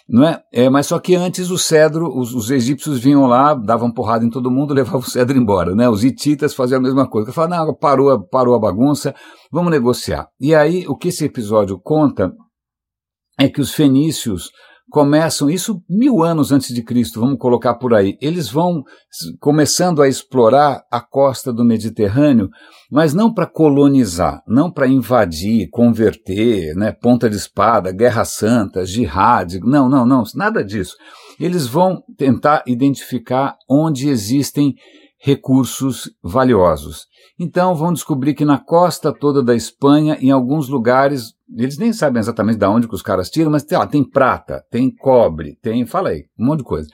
[0.08, 0.42] não é?
[0.54, 0.70] é?
[0.70, 4.50] Mas só que antes o cedro, os, os, egípcios vinham lá, davam porrada em todo
[4.50, 5.90] mundo, levavam o cedro embora, né?
[5.90, 7.34] Os hititas faziam a mesma coisa.
[7.34, 9.14] Falavam, não, parou, parou a bagunça,
[9.52, 10.28] vamos negociar.
[10.40, 12.32] E aí, o que esse episódio conta
[13.38, 14.50] é que os fenícios
[14.90, 18.84] começam, isso mil anos antes de Cristo, vamos colocar por aí, eles vão
[19.40, 22.50] começando a explorar a costa do Mediterrâneo,
[22.90, 29.60] mas não para colonizar, não para invadir, converter, né, ponta de espada, guerra santa, jihad,
[29.60, 30.96] não, não, não, nada disso.
[31.40, 34.74] Eles vão tentar identificar onde existem
[35.20, 37.06] recursos valiosos.
[37.40, 42.20] Então vão descobrir que na costa toda da Espanha, em alguns lugares, eles nem sabem
[42.20, 46.10] exatamente de onde que os caras tiram, mas lá, tem prata, tem cobre, tem, fala
[46.10, 46.88] aí, um monte de coisa.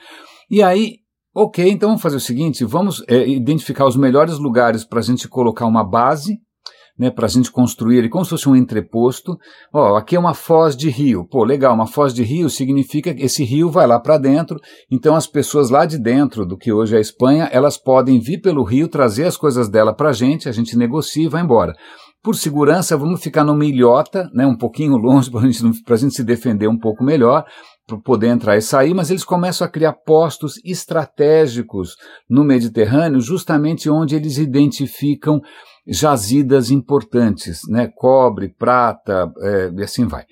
[0.50, 0.98] E aí,
[1.34, 5.28] ok, então vamos fazer o seguinte, vamos é, identificar os melhores lugares para a gente
[5.28, 6.38] colocar uma base,
[6.98, 9.36] né, para a gente construir ele como se fosse um entreposto.
[9.72, 11.26] Ó, aqui é uma foz de rio.
[11.28, 14.60] Pô, legal, uma foz de rio significa que esse rio vai lá para dentro.
[14.90, 18.40] Então as pessoas lá de dentro do que hoje é a Espanha, elas podem vir
[18.40, 21.74] pelo rio, trazer as coisas dela para a gente, a gente negocia e vai embora.
[22.24, 25.30] Por segurança, vamos ficar numa ilhota, né, um pouquinho longe
[25.84, 27.44] para a gente se defender um pouco melhor,
[27.86, 33.90] para poder entrar e sair, mas eles começam a criar postos estratégicos no Mediterrâneo, justamente
[33.90, 35.38] onde eles identificam
[35.86, 40.24] jazidas importantes, né, cobre, prata, é, e assim vai.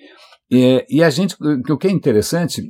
[0.49, 2.63] E, e a gente, o que é interessante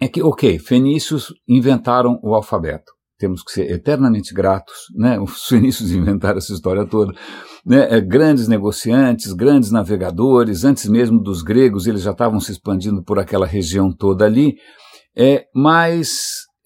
[0.00, 2.92] é que, ok, fenícios inventaram o alfabeto
[3.22, 5.16] temos que ser eternamente gratos, né?
[5.22, 7.12] Os fenícios inventaram essa história toda,
[7.64, 7.96] né?
[7.96, 13.18] É, grandes negociantes, grandes navegadores, antes mesmo dos gregos, eles já estavam se expandindo por
[13.18, 14.56] aquela região toda ali.
[15.16, 16.10] É, mas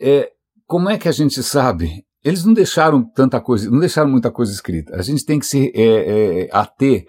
[0.01, 0.31] é,
[0.67, 2.05] como é que a gente sabe?
[2.25, 4.97] Eles não deixaram tanta coisa, não deixaram muita coisa escrita.
[4.97, 7.05] A gente tem que se é, é, ater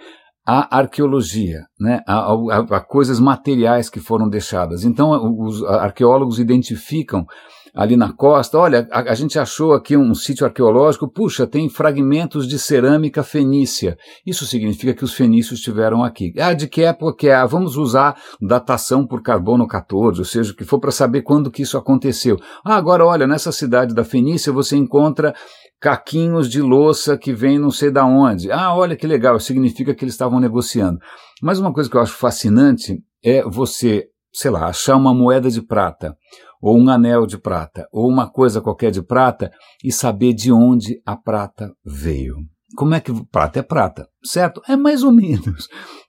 [0.45, 4.83] à arqueologia, né, a, a, a, coisas materiais que foram deixadas.
[4.83, 7.25] Então, os arqueólogos identificam
[7.73, 12.47] ali na costa, olha, a, a, gente achou aqui um sítio arqueológico, puxa, tem fragmentos
[12.47, 13.97] de cerâmica fenícia.
[14.25, 16.33] Isso significa que os fenícios estiveram aqui.
[16.37, 17.35] Ah, de que época que é?
[17.35, 21.51] Ah, vamos usar datação por carbono 14, ou seja, o que for para saber quando
[21.51, 22.37] que isso aconteceu.
[22.63, 25.33] Ah, agora olha, nessa cidade da Fenícia você encontra
[25.79, 28.51] caquinhos de louça que vem não sei da onde.
[28.51, 30.99] Ah, olha que legal, significa que eles estavam negociando.
[31.41, 35.61] Mas uma coisa que eu acho fascinante é você, sei lá, achar uma moeda de
[35.61, 36.15] prata
[36.61, 39.51] ou um anel de prata, ou uma coisa qualquer de prata,
[39.83, 42.35] e saber de onde a prata veio.
[42.75, 44.07] Como é que prata é prata?
[44.23, 44.61] Certo?
[44.67, 45.67] É mais ou menos.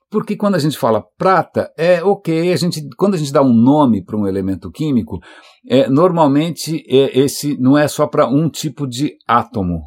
[0.09, 3.53] Porque quando a gente fala prata, é ok, a gente, quando a gente dá um
[3.53, 5.19] nome para um elemento químico,
[5.67, 9.83] é, normalmente é, esse não é só para um tipo de átomo.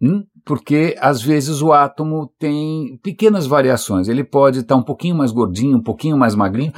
[0.00, 0.22] Hum?
[0.44, 4.08] Porque às vezes o átomo tem pequenas variações.
[4.08, 6.72] Ele pode estar tá um pouquinho mais gordinho, um pouquinho mais magrinho,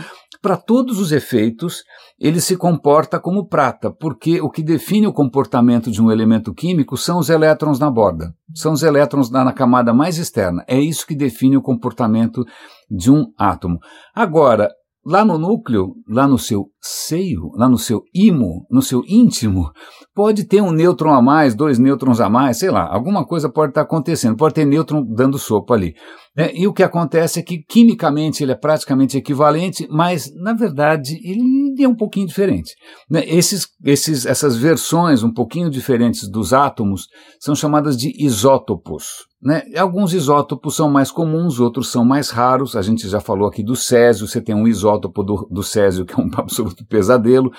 [0.46, 1.82] para todos os efeitos,
[2.20, 6.96] ele se comporta como prata, porque o que define o comportamento de um elemento químico
[6.96, 10.64] são os elétrons na borda, são os elétrons na, na camada mais externa.
[10.68, 12.44] É isso que define o comportamento
[12.88, 13.80] de um átomo.
[14.14, 14.70] Agora,
[15.06, 19.70] lá no núcleo, lá no seu seio, lá no seu imo, no seu íntimo,
[20.12, 23.70] pode ter um nêutron a mais, dois nêutrons a mais, sei lá, alguma coisa pode
[23.70, 25.94] estar acontecendo, pode ter nêutron dando sopa ali.
[26.36, 31.18] É, e o que acontece é que quimicamente ele é praticamente equivalente, mas na verdade
[31.24, 32.74] ele é um pouquinho diferente.
[33.10, 33.24] Né?
[33.26, 37.08] Esses, esses, essas versões um pouquinho diferentes dos átomos
[37.40, 39.24] são chamadas de isótopos.
[39.42, 39.62] Né?
[39.78, 42.76] Alguns isótopos são mais comuns, outros são mais raros.
[42.76, 46.20] A gente já falou aqui do césio, você tem um isótopo do, do césio que
[46.20, 47.50] é um absoluto pesadelo,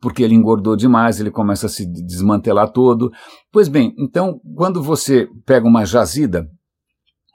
[0.00, 3.12] porque ele engordou demais, ele começa a se desmantelar todo.
[3.52, 6.48] Pois bem, então quando você pega uma jazida,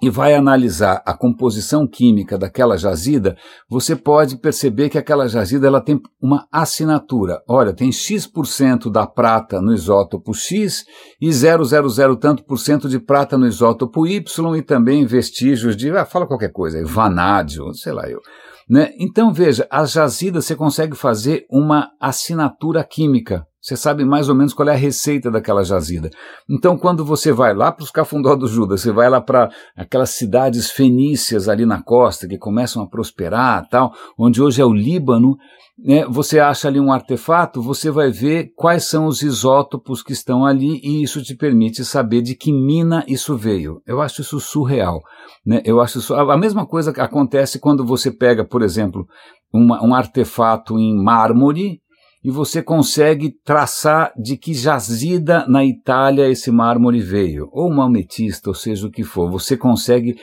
[0.01, 3.35] e vai analisar a composição química daquela jazida,
[3.69, 7.41] você pode perceber que aquela jazida ela tem uma assinatura.
[7.47, 10.85] Olha, tem X% da prata no isótopo X
[11.19, 16.05] e 000 tanto por cento de prata no isótopo Y e também vestígios de, ah,
[16.05, 18.21] fala qualquer coisa, vanádio, sei lá eu.
[18.69, 18.93] Né?
[18.99, 24.53] Então veja, as jazidas você consegue fazer uma assinatura química você sabe mais ou menos
[24.53, 26.09] qual é a receita daquela jazida.
[26.49, 30.09] Então, quando você vai lá para os cafundó do Judas, você vai lá para aquelas
[30.09, 35.37] cidades fenícias ali na costa que começam a prosperar, tal, onde hoje é o Líbano,
[35.77, 40.45] né, você acha ali um artefato, você vai ver quais são os isótopos que estão
[40.45, 43.81] ali e isso te permite saber de que mina isso veio.
[43.85, 45.01] Eu acho isso surreal.
[45.45, 45.61] Né?
[45.63, 49.07] Eu acho isso, a mesma coisa acontece quando você pega, por exemplo,
[49.53, 51.79] uma, um artefato em mármore
[52.23, 58.49] e você consegue traçar de que jazida na Itália esse mármore veio, ou uma ametista,
[58.49, 59.31] ou seja o que for.
[59.31, 60.17] Você consegue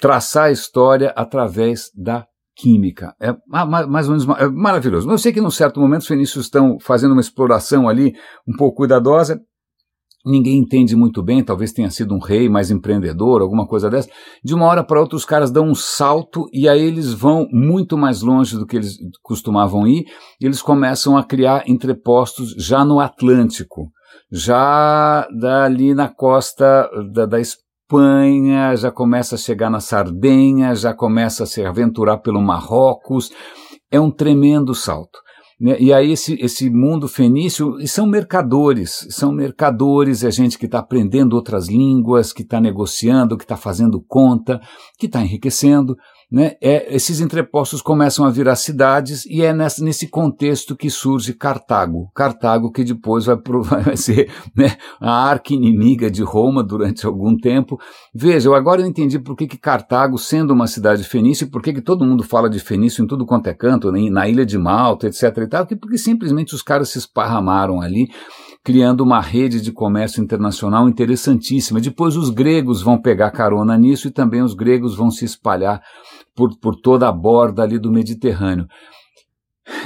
[0.00, 3.14] traçar a história através da química.
[3.20, 5.10] É mais ou menos é maravilhoso.
[5.10, 8.14] Eu sei que num certo momento os fenícios estão fazendo uma exploração ali
[8.46, 9.40] um pouco cuidadosa,
[10.24, 14.08] ninguém entende muito bem, talvez tenha sido um rei mais empreendedor, alguma coisa dessa.
[14.42, 17.98] De uma hora para outra os caras dão um salto e aí eles vão muito
[17.98, 20.04] mais longe do que eles costumavam ir,
[20.40, 23.90] e eles começam a criar entrepostos já no Atlântico,
[24.32, 31.44] já dali na costa da, da Espanha, já começa a chegar na Sardenha, já começa
[31.44, 33.30] a se aventurar pelo Marrocos.
[33.90, 35.23] É um tremendo salto.
[35.60, 35.76] Né?
[35.80, 40.78] E aí esse, esse mundo fenício, e são mercadores, são mercadores, é gente que está
[40.78, 44.60] aprendendo outras línguas, que está negociando, que está fazendo conta,
[44.98, 45.96] que está enriquecendo,
[46.34, 51.32] né, é, esses entrepostos começam a virar cidades e é nessa, nesse contexto que surge
[51.32, 52.10] Cartago.
[52.12, 53.36] Cartago que depois vai,
[53.84, 57.78] vai ser né, a arqui-inimiga de Roma durante algum tempo.
[58.12, 61.80] Veja, eu agora entendi por que, que Cartago, sendo uma cidade fenícia, por que, que
[61.80, 65.06] todo mundo fala de fenício em tudo quanto é canto, né, na ilha de Malta,
[65.06, 65.22] etc.
[65.36, 68.08] e tal, porque simplesmente os caras se esparramaram ali
[68.64, 71.80] criando uma rede de comércio internacional interessantíssima.
[71.80, 75.82] Depois os gregos vão pegar carona nisso e também os gregos vão se espalhar
[76.34, 78.66] por, por toda a borda ali do Mediterrâneo.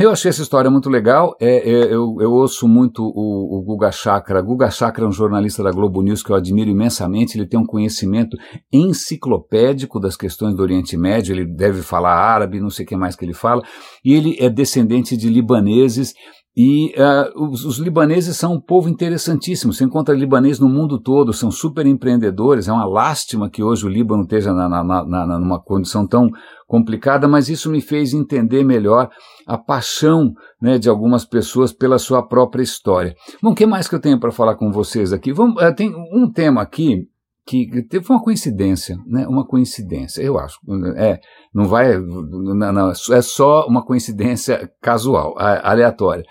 [0.00, 1.36] Eu achei essa história muito legal.
[1.40, 4.42] É, é, eu, eu, ouço muito o, o Guga Chakra.
[4.42, 7.38] Guga Chakra é um jornalista da Globo News que eu admiro imensamente.
[7.38, 8.36] Ele tem um conhecimento
[8.72, 11.32] enciclopédico das questões do Oriente Médio.
[11.32, 13.62] Ele deve falar árabe, não sei o que mais que ele fala.
[14.04, 16.12] E ele é descendente de libaneses
[16.60, 19.72] e uh, os, os, libaneses são um povo interessantíssimo.
[19.72, 22.66] Você encontra libaneses no mundo todo, são super empreendedores.
[22.66, 26.28] É uma lástima que hoje o Líbano esteja na, na, na, numa condição tão
[26.66, 29.08] complicada, mas isso me fez entender melhor
[29.46, 33.14] a paixão né, de algumas pessoas pela sua própria história.
[33.40, 35.32] Bom, o que mais que eu tenho para falar com vocês aqui?
[35.32, 37.06] Vamos, uh, tem um tema aqui
[37.48, 39.26] que teve uma coincidência, né?
[39.26, 40.58] Uma coincidência, eu acho.
[40.98, 41.18] É,
[41.54, 46.24] não vai, não, não, é só uma coincidência casual, aleatória.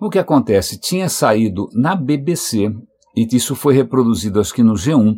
[0.00, 0.80] O que acontece?
[0.80, 2.72] Tinha saído na BBC,
[3.16, 5.14] e isso foi reproduzido acho que no G1,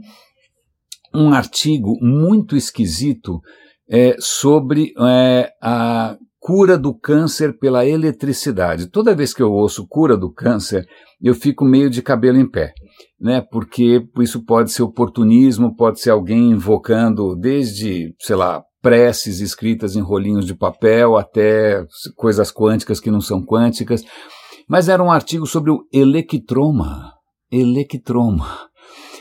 [1.15, 3.41] um artigo muito esquisito
[3.89, 8.87] é, sobre é, a cura do câncer pela eletricidade.
[8.87, 10.87] Toda vez que eu ouço cura do câncer,
[11.21, 12.73] eu fico meio de cabelo em pé,
[13.21, 13.41] né?
[13.51, 20.01] Porque isso pode ser oportunismo, pode ser alguém invocando desde, sei lá, preces escritas em
[20.01, 24.05] rolinhos de papel até coisas quânticas que não são quânticas.
[24.69, 27.13] Mas era um artigo sobre o electroma.
[27.51, 28.69] Electroma.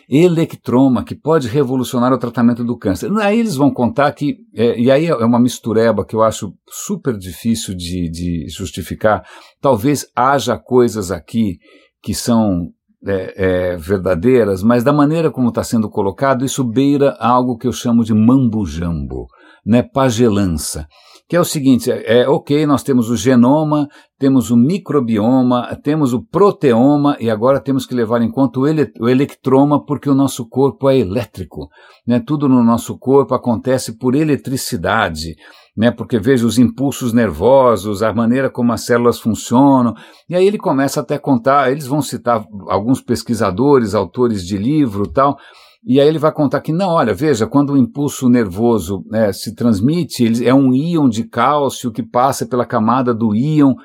[0.10, 3.12] Electroma, que pode revolucionar o tratamento do câncer.
[3.20, 7.18] Aí eles vão contar que, é, e aí é uma mistureba que eu acho super
[7.18, 9.24] difícil de, de justificar.
[9.60, 11.58] Talvez haja coisas aqui
[12.02, 12.70] que são
[13.06, 13.34] é,
[13.74, 18.04] é, verdadeiras, mas da maneira como está sendo colocado, isso beira algo que eu chamo
[18.04, 19.28] de mambo-jambo
[19.66, 20.88] né, pagelança,
[21.28, 23.88] que é o seguinte, é, é ok, nós temos o genoma,
[24.20, 28.92] temos o microbioma, temos o proteoma e agora temos que levar em conta o, ele,
[29.00, 31.68] o electroma porque o nosso corpo é elétrico,
[32.06, 35.36] né, tudo no nosso corpo acontece por eletricidade,
[35.76, 39.96] né, porque veja os impulsos nervosos, a maneira como as células funcionam,
[40.30, 45.08] e aí ele começa até a contar, eles vão citar alguns pesquisadores, autores de livro
[45.08, 45.38] tal,
[45.86, 49.54] e aí ele vai contar que, não, olha, veja, quando o impulso nervoso né, se
[49.54, 53.76] transmite, ele é um íon de cálcio que passa pela camada do íon.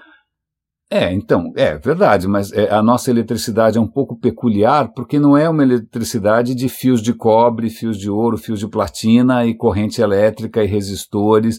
[0.90, 5.36] É, então, é verdade, mas é, a nossa eletricidade é um pouco peculiar porque não
[5.36, 10.00] é uma eletricidade de fios de cobre, fios de ouro, fios de platina e corrente
[10.00, 11.58] elétrica e resistores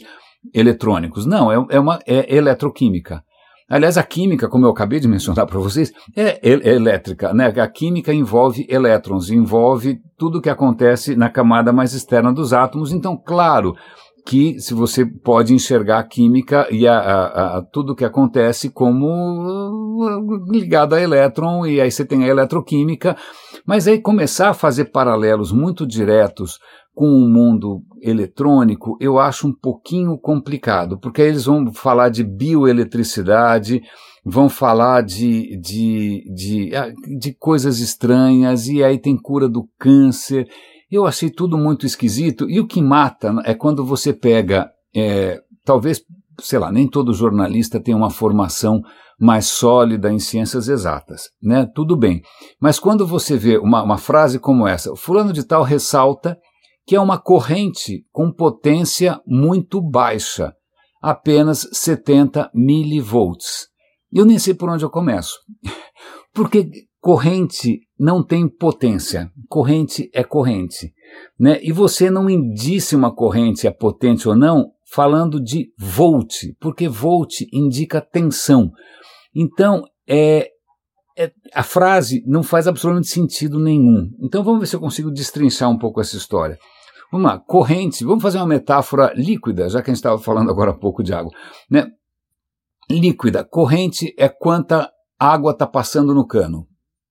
[0.54, 1.25] eletrônicos.
[1.25, 3.23] Não, é, é uma é eletroquímica.
[3.72, 7.34] Aliás, a química, como eu acabei de mencionar para vocês, é, elétrica.
[7.34, 7.46] Né?
[7.46, 12.92] A química envolve elétrons, envolve tudo o que acontece na camada mais externa dos átomos.
[12.92, 13.74] Então, claro
[14.26, 18.69] que se você pode enxergar a química e a, a, a tudo o que acontece
[18.69, 23.15] como uh, ligado a elétron, e aí você tem a eletroquímica,
[23.65, 26.60] mas aí começar a fazer paralelos muito diretos
[26.94, 32.23] com o mundo eletrônico, eu acho um pouquinho complicado, porque aí eles vão falar de
[32.23, 33.81] bioeletricidade,
[34.25, 40.48] vão falar de, de, de, ah, de coisas estranhas, e aí tem cura do câncer.
[40.92, 46.04] Eu achei tudo muito esquisito, e o que mata é quando você pega, é, talvez,
[46.39, 48.81] sei lá, nem todo jornalista tem uma formação
[49.19, 51.69] mais sólida em ciências exatas, né?
[51.75, 52.23] Tudo bem.
[52.60, 56.35] Mas quando você vê uma, uma frase como essa, fulano de tal ressalta
[56.92, 60.54] que é uma corrente com potência muito baixa,
[61.02, 63.69] apenas 70 milivolts.
[64.12, 65.39] Eu nem sei por onde eu começo.
[66.35, 66.69] Porque
[67.00, 69.31] corrente não tem potência.
[69.48, 70.94] Corrente é corrente.
[71.39, 71.62] Né?
[71.63, 77.48] E você não indica uma corrente é potente ou não falando de volt, porque volt
[77.54, 78.69] indica tensão.
[79.33, 80.50] Então, é,
[81.17, 84.10] é, a frase não faz absolutamente sentido nenhum.
[84.21, 86.60] Então vamos ver se eu consigo destrinchar um pouco essa história.
[87.12, 90.72] Vamos lá, corrente, vamos fazer uma metáfora líquida, já que a gente estava falando agora
[90.72, 91.32] há pouco de água.
[91.70, 91.86] Né?
[92.90, 94.90] Líquida, corrente é quanta
[95.20, 96.68] água está passando no cano.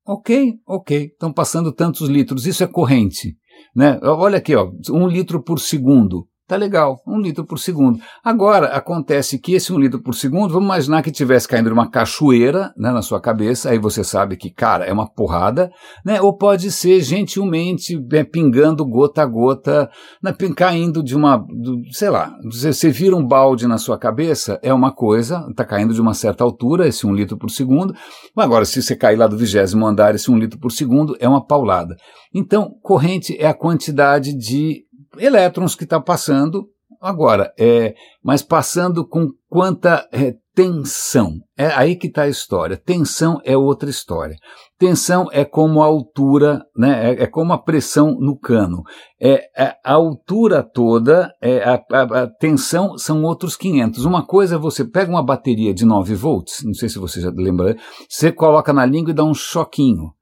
[0.07, 3.37] Ok, ok, estão passando tantos litros, isso é corrente.
[3.77, 4.01] Né?
[4.03, 6.27] Olha aqui, ó, um litro por segundo.
[6.51, 8.01] Tá legal, um litro por segundo.
[8.25, 12.75] Agora, acontece que esse um litro por segundo, vamos imaginar que tivesse caindo uma cachoeira
[12.77, 15.71] né, na sua cabeça, aí você sabe que, cara, é uma porrada,
[16.05, 16.21] né?
[16.21, 19.89] Ou pode ser gentilmente é, pingando gota a gota,
[20.21, 24.59] né, caindo de uma, do, sei lá, você, você vira um balde na sua cabeça,
[24.61, 27.95] é uma coisa, tá caindo de uma certa altura, esse um litro por segundo.
[28.37, 31.47] Agora, se você cair lá do vigésimo andar, esse um litro por segundo é uma
[31.47, 31.95] paulada.
[32.35, 36.69] Então, corrente é a quantidade de elétrons que está passando
[37.01, 41.39] agora, é, mas passando com quanta é, tensão.
[41.57, 42.77] É aí que está a história.
[42.77, 44.37] Tensão é outra história.
[44.79, 47.13] Tensão é como a altura, né?
[47.13, 48.83] É, é como a pressão no cano.
[49.19, 54.05] É, é a altura toda, é, a, a, a, tensão são outros 500.
[54.05, 57.31] Uma coisa é você pega uma bateria de 9 volts, não sei se você já
[57.31, 57.77] lembra,
[58.09, 60.13] você coloca na língua e dá um choquinho.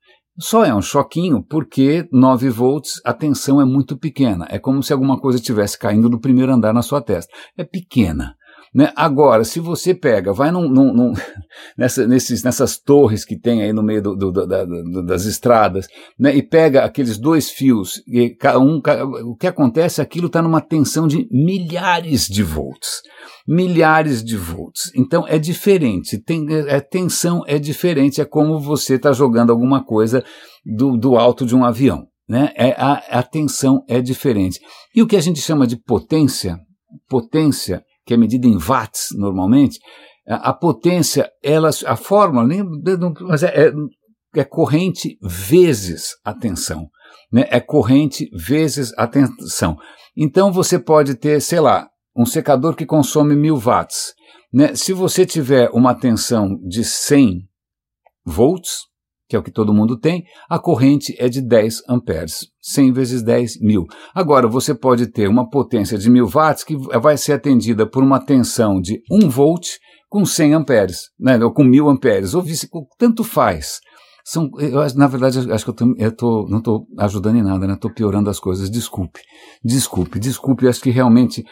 [0.41, 4.47] Só é um choquinho porque 9 volts a tensão é muito pequena.
[4.49, 7.33] É como se alguma coisa estivesse caindo do primeiro andar na sua testa.
[7.57, 8.38] É pequena.
[8.75, 8.93] Né?
[8.95, 11.13] Agora, se você pega, vai num, num, num
[11.77, 14.65] nessa, nesses, nessas torres que tem aí no meio do, do, da,
[15.03, 15.87] das estradas,
[16.19, 16.35] né?
[16.35, 18.81] e pega aqueles dois fios, e um,
[19.31, 20.01] o que acontece?
[20.01, 23.01] Aquilo está numa tensão de milhares de volts.
[23.47, 24.93] Milhares de volts.
[24.95, 26.19] Então é diferente.
[26.19, 28.21] Tem, é, tensão é diferente.
[28.21, 30.23] É como você está jogando alguma coisa
[30.65, 32.07] do, do alto de um avião.
[32.29, 32.53] Né?
[32.55, 34.61] É, a, a tensão é diferente.
[34.95, 36.59] E o que a gente chama de potência,
[37.09, 39.79] potência que é medida em watts normalmente,
[40.27, 42.65] a potência, ela, a fórmula, nem,
[43.21, 43.73] mas é, é,
[44.35, 46.89] é corrente vezes a tensão.
[47.31, 47.45] Né?
[47.51, 49.77] É corrente vezes a tensão.
[50.17, 51.87] Então você pode ter, sei lá,
[52.17, 54.15] um secador que consome mil watts.
[54.51, 54.75] Né?
[54.75, 57.43] Se você tiver uma tensão de 100
[58.25, 58.87] volts,
[59.29, 62.47] que é o que todo mundo tem, a corrente é de 10 amperes.
[62.63, 63.87] 100 vezes 10, mil.
[64.15, 68.19] Agora, você pode ter uma potência de mil watts que vai ser atendida por uma
[68.19, 69.69] tensão de 1 volt
[70.09, 72.69] com 100 amperes, né, ou com mil amperes, ou vice,
[72.99, 73.81] tanto faz.
[74.25, 77.67] São, eu, na verdade, acho que eu, tô, eu tô, não estou ajudando em nada,
[77.67, 77.73] né?
[77.73, 78.71] Estou piorando as coisas.
[78.71, 79.21] Desculpe,
[79.65, 80.69] desculpe, desculpe.
[80.69, 81.43] Acho que realmente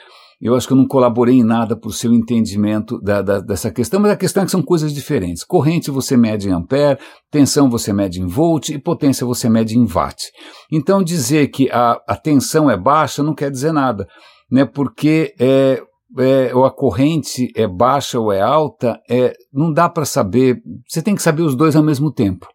[0.40, 3.70] eu acho que eu não colaborei em nada para o seu entendimento da, da, dessa
[3.70, 5.42] questão, mas a questão é que são coisas diferentes.
[5.42, 6.98] Corrente você mede em ampere,
[7.30, 10.30] tensão você mede em volt e potência você mede em watt.
[10.70, 14.06] Então dizer que a, a tensão é baixa não quer dizer nada,
[14.50, 14.66] né?
[14.66, 15.82] porque é,
[16.18, 20.60] é, ou a corrente é baixa ou é alta, é, não dá para saber.
[20.86, 22.46] Você tem que saber os dois ao mesmo tempo.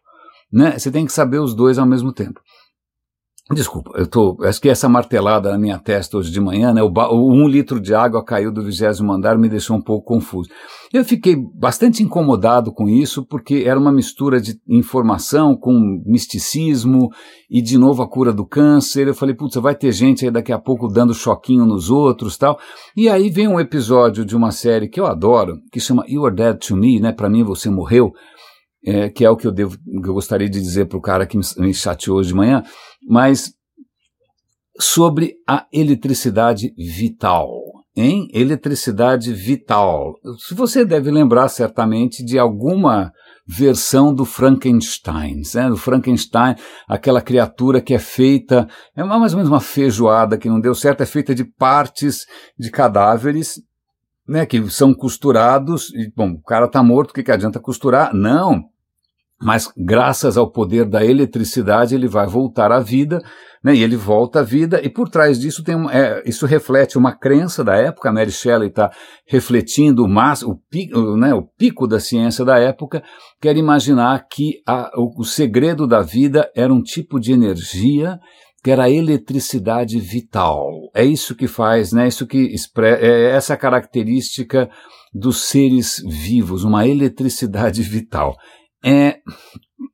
[0.52, 0.78] Né?
[0.78, 2.40] Você tem que saber os dois ao mesmo tempo.
[3.54, 4.36] Desculpa, eu tô.
[4.42, 6.82] Acho que essa martelada na minha testa hoje de manhã, né?
[6.82, 10.48] O, o um litro de água caiu do vigésimo andar, me deixou um pouco confuso.
[10.92, 17.10] Eu fiquei bastante incomodado com isso, porque era uma mistura de informação com misticismo
[17.50, 19.06] e de novo a cura do câncer.
[19.06, 22.58] Eu falei, putz, vai ter gente aí daqui a pouco dando choquinho nos outros tal.
[22.96, 26.34] E aí vem um episódio de uma série que eu adoro, que chama You Are
[26.34, 27.12] Dead to Me, né?
[27.12, 28.12] Para mim você morreu
[28.84, 31.26] é, que é o que eu, devo, que eu gostaria de dizer para o cara
[31.26, 32.62] que me, me chateou hoje de manhã,
[33.08, 33.52] mas
[34.78, 37.48] sobre a eletricidade vital.
[37.94, 40.14] em eletricidade vital.
[40.52, 43.12] Você deve lembrar certamente de alguma
[43.46, 45.68] versão do Frankenstein, né?
[45.68, 46.54] do Frankenstein,
[46.88, 48.66] aquela criatura que é feita,
[48.96, 52.24] é mais ou menos uma feijoada que não deu certo, é feita de partes
[52.58, 53.60] de cadáveres,
[54.26, 58.14] né, que são costurados, e, bom, o cara está morto, o que, que adianta costurar?
[58.14, 58.62] Não,
[59.42, 63.20] mas graças ao poder da eletricidade ele vai voltar à vida,
[63.62, 67.12] né, e ele volta à vida, e por trás disso tem é, isso reflete uma
[67.12, 68.90] crença da época, a Mary Shelley está
[69.26, 73.02] refletindo o, mas, o, pico, né, o pico da ciência da época,
[73.40, 78.18] quer imaginar que a, o, o segredo da vida era um tipo de energia
[78.62, 80.70] que era a eletricidade vital.
[80.94, 82.06] É isso que faz, né?
[82.06, 84.70] Isso que expressa, é essa característica
[85.12, 88.36] dos seres vivos, uma eletricidade vital.
[88.84, 89.20] É,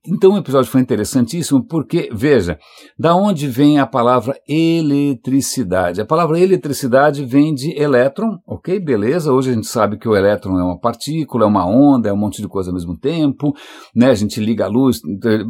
[0.06, 2.58] então o episódio foi interessantíssimo porque, veja,
[2.98, 6.00] da onde vem a palavra eletricidade?
[6.00, 8.80] A palavra eletricidade vem de elétron, ok?
[8.80, 12.12] Beleza, hoje a gente sabe que o elétron é uma partícula, é uma onda, é
[12.12, 13.54] um monte de coisa ao mesmo tempo,
[13.94, 14.08] né?
[14.10, 15.00] A gente liga a luz,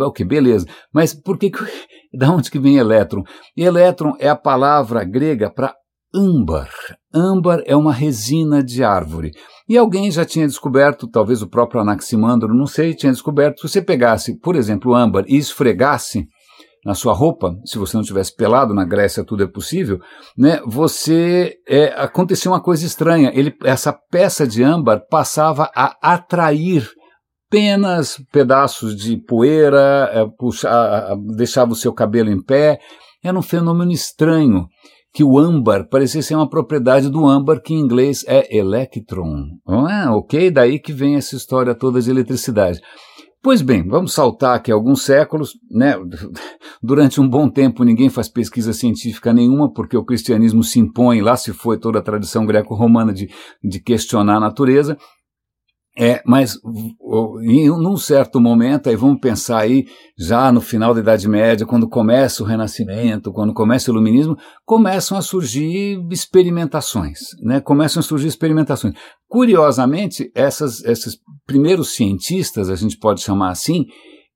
[0.01, 0.67] ok, beleza.
[0.93, 1.53] Mas por que,
[2.13, 3.23] da onde que vem elétron?
[3.57, 5.75] Elétron é a palavra grega para
[6.15, 6.71] âmbar.
[7.13, 9.33] Âmbar é uma resina de árvore.
[9.69, 13.83] E alguém já tinha descoberto, talvez o próprio Anaximandro, não sei, tinha descoberto, se você
[13.83, 16.27] pegasse, por exemplo, âmbar e esfregasse
[16.85, 19.99] na sua roupa, se você não tivesse pelado, na Grécia tudo é possível,
[20.37, 26.89] né, você, é, acontecia uma coisa estranha, ele, essa peça de âmbar passava a atrair
[27.51, 30.25] penas, pedaços de poeira, é,
[31.37, 32.79] deixava o seu cabelo em pé,
[33.23, 34.67] era um fenômeno estranho
[35.13, 39.47] que o âmbar parecia ser uma propriedade do âmbar, que em inglês é electron.
[39.91, 40.09] É?
[40.11, 40.51] Ok?
[40.51, 42.81] Daí que vem essa história toda de eletricidade.
[43.41, 45.95] Pois bem, vamos saltar aqui alguns séculos, né?
[46.83, 51.37] Durante um bom tempo ninguém faz pesquisa científica nenhuma, porque o cristianismo se impõe, lá
[51.37, 53.31] se foi toda a tradição greco-romana de,
[53.63, 54.99] de questionar a natureza.
[56.01, 56.57] É, mas
[57.43, 59.85] em um certo momento, aí vamos pensar aí,
[60.17, 65.19] já no final da Idade Média, quando começa o Renascimento, quando começa o Iluminismo, começam
[65.19, 67.61] a surgir experimentações, né?
[67.61, 68.95] Começam a surgir experimentações.
[69.27, 73.87] Curiosamente, essas, esses primeiros cientistas, a gente pode chamar assim,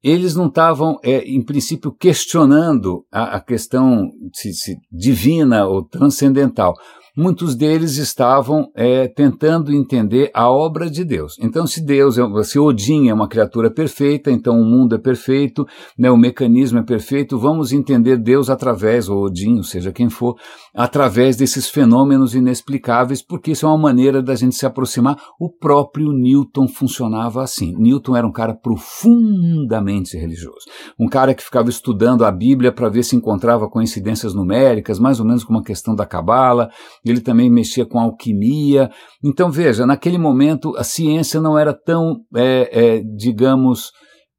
[0.03, 6.75] eles não estavam, é, em princípio, questionando a, a questão se, se divina ou transcendental
[7.17, 11.37] muitos deles estavam é, tentando entender a obra de Deus.
[11.41, 15.67] Então, se Deus, é, se Odin é uma criatura perfeita, então o mundo é perfeito,
[15.99, 20.37] né, o mecanismo é perfeito, vamos entender Deus através, ou Odin, ou seja quem for,
[20.75, 25.17] através desses fenômenos inexplicáveis, porque isso é uma maneira da gente se aproximar.
[25.39, 27.75] O próprio Newton funcionava assim.
[27.77, 30.67] Newton era um cara profundamente religioso.
[30.99, 35.27] Um cara que ficava estudando a Bíblia para ver se encontrava coincidências numéricas, mais ou
[35.27, 36.71] menos como uma questão da Cabala,
[37.05, 38.91] ele também mexia com alquimia.
[39.23, 43.91] Então, veja, naquele momento a ciência não era tão, é, é, digamos,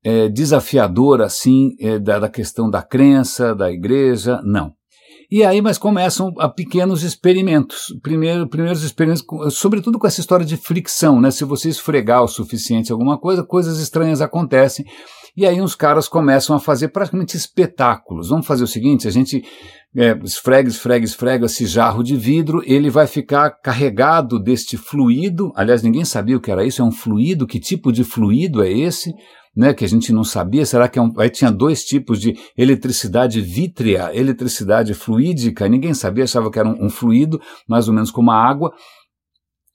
[0.04, 4.74] é, desafiadora assim é, da, da questão da crença, da igreja, não.
[5.32, 7.88] E aí, mas começam a pequenos experimentos.
[8.04, 11.32] Primeiro, primeiros experimentos, sobretudo com essa história de fricção, né?
[11.32, 14.86] Se você esfregar o suficiente alguma coisa, coisas estranhas acontecem.
[15.36, 18.30] E aí uns caras começam a fazer praticamente espetáculos.
[18.30, 19.44] Vamos fazer o seguinte, a gente
[19.96, 25.52] é, esfrega, esfrega, esfrega esse jarro de vidro, ele vai ficar carregado deste fluido.
[25.56, 28.72] Aliás, ninguém sabia o que era isso, é um fluido, que tipo de fluido é
[28.72, 29.14] esse?
[29.56, 32.36] Né, que a gente não sabia, será que é um, aí tinha dois tipos de
[32.58, 38.10] eletricidade vítrea, eletricidade fluídica, ninguém sabia, achava que era um, um fluido, mais ou menos
[38.10, 38.74] como a água,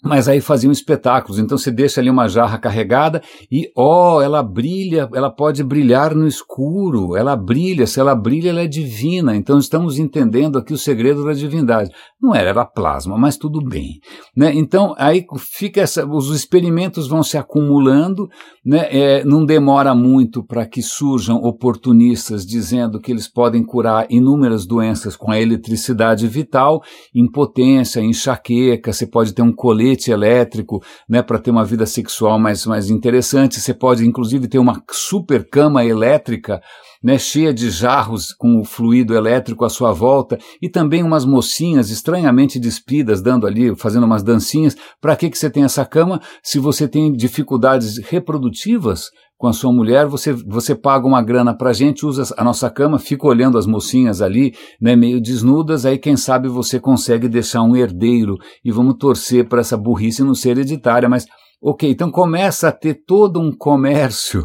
[0.03, 1.39] mas aí faziam espetáculos.
[1.39, 3.21] Então você deixa ali uma jarra carregada
[3.51, 8.51] e, ó, oh, ela brilha, ela pode brilhar no escuro, ela brilha, se ela brilha,
[8.51, 9.35] ela é divina.
[9.35, 11.91] Então estamos entendendo aqui o segredo da divindade.
[12.21, 14.01] Não era, era plasma, mas tudo bem.
[14.37, 14.53] Né?
[14.55, 18.29] Então aí fica essa, os experimentos vão se acumulando,
[18.65, 18.87] né?
[18.91, 25.17] É, não demora muito para que surjam oportunistas dizendo que eles podem curar inúmeras doenças
[25.17, 26.83] com a eletricidade vital,
[27.15, 32.39] impotência, enxaqueca, você pode ter um colete colete elétrico, né, para ter uma vida sexual
[32.39, 33.61] mais, mais interessante.
[33.61, 36.61] Você pode, inclusive, ter uma super cama elétrica,
[37.03, 41.91] né, cheia de jarros com o fluido elétrico à sua volta e também umas mocinhas
[41.91, 44.77] estranhamente despidas dando ali, fazendo umas dancinhas.
[45.01, 49.11] Para que que você tem essa cama se você tem dificuldades reprodutivas?
[49.39, 52.99] Com a sua mulher, você, você paga uma grana pra gente, usa a nossa cama,
[52.99, 57.77] fica olhando as mocinhas ali, né, meio desnudas, aí quem sabe você consegue deixar um
[57.77, 61.25] herdeiro e vamos torcer para essa burrice não ser hereditária, mas
[61.63, 64.43] ok, então começa a ter todo um comércio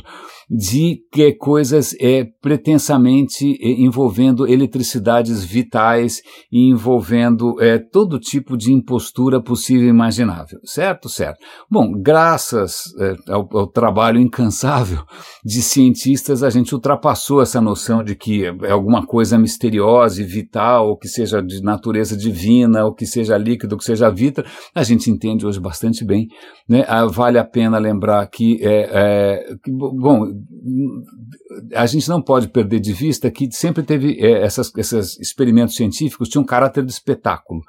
[0.55, 8.71] de que coisas é, pretensamente é, envolvendo eletricidades vitais e envolvendo é, todo tipo de
[8.71, 10.59] impostura possível e imaginável.
[10.63, 11.09] Certo?
[11.09, 11.39] Certo.
[11.67, 14.99] Bom, graças é, ao, ao, trabalho incansável
[15.43, 20.89] de cientistas, a gente ultrapassou essa noção de que é alguma coisa misteriosa e vital,
[20.89, 24.45] ou que seja de natureza divina, ou que seja líquido, ou que seja vital.
[24.75, 26.27] A gente entende hoje bastante bem.
[26.69, 26.85] Né?
[26.87, 30.42] Ah, vale a pena lembrar que, é, é, que bom,
[31.75, 36.29] a gente não pode perder de vista que sempre teve é, essas, esses experimentos científicos
[36.29, 37.61] tinham um caráter de espetáculo.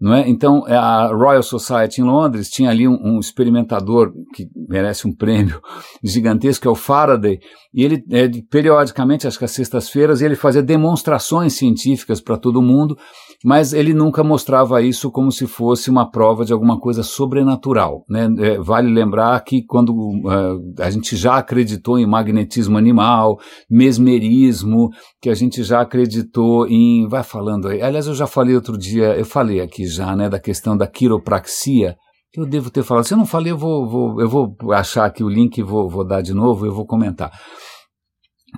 [0.00, 0.28] Não é?
[0.28, 5.60] Então, a Royal Society em Londres tinha ali um, um experimentador que merece um prêmio
[6.04, 7.40] gigantesco, que é o Faraday,
[7.74, 12.96] e ele, é, periodicamente, acho que às sextas-feiras, ele fazia demonstrações científicas para todo mundo,
[13.44, 18.04] mas ele nunca mostrava isso como se fosse uma prova de alguma coisa sobrenatural.
[18.08, 18.28] Né?
[18.38, 23.38] É, vale lembrar que quando uh, a gente já acreditou em magnetismo animal,
[23.70, 24.90] mesmerismo,
[25.20, 27.06] que a gente já acreditou em.
[27.08, 27.82] Vai falando aí.
[27.82, 31.96] Aliás, eu já falei outro dia, eu falei aqui já, né, da questão da quiropraxia.
[32.36, 33.04] Eu devo ter falado.
[33.04, 35.88] Se eu não falei, eu vou, vou eu vou achar aqui o link e vou,
[35.88, 37.32] vou dar de novo, eu vou comentar.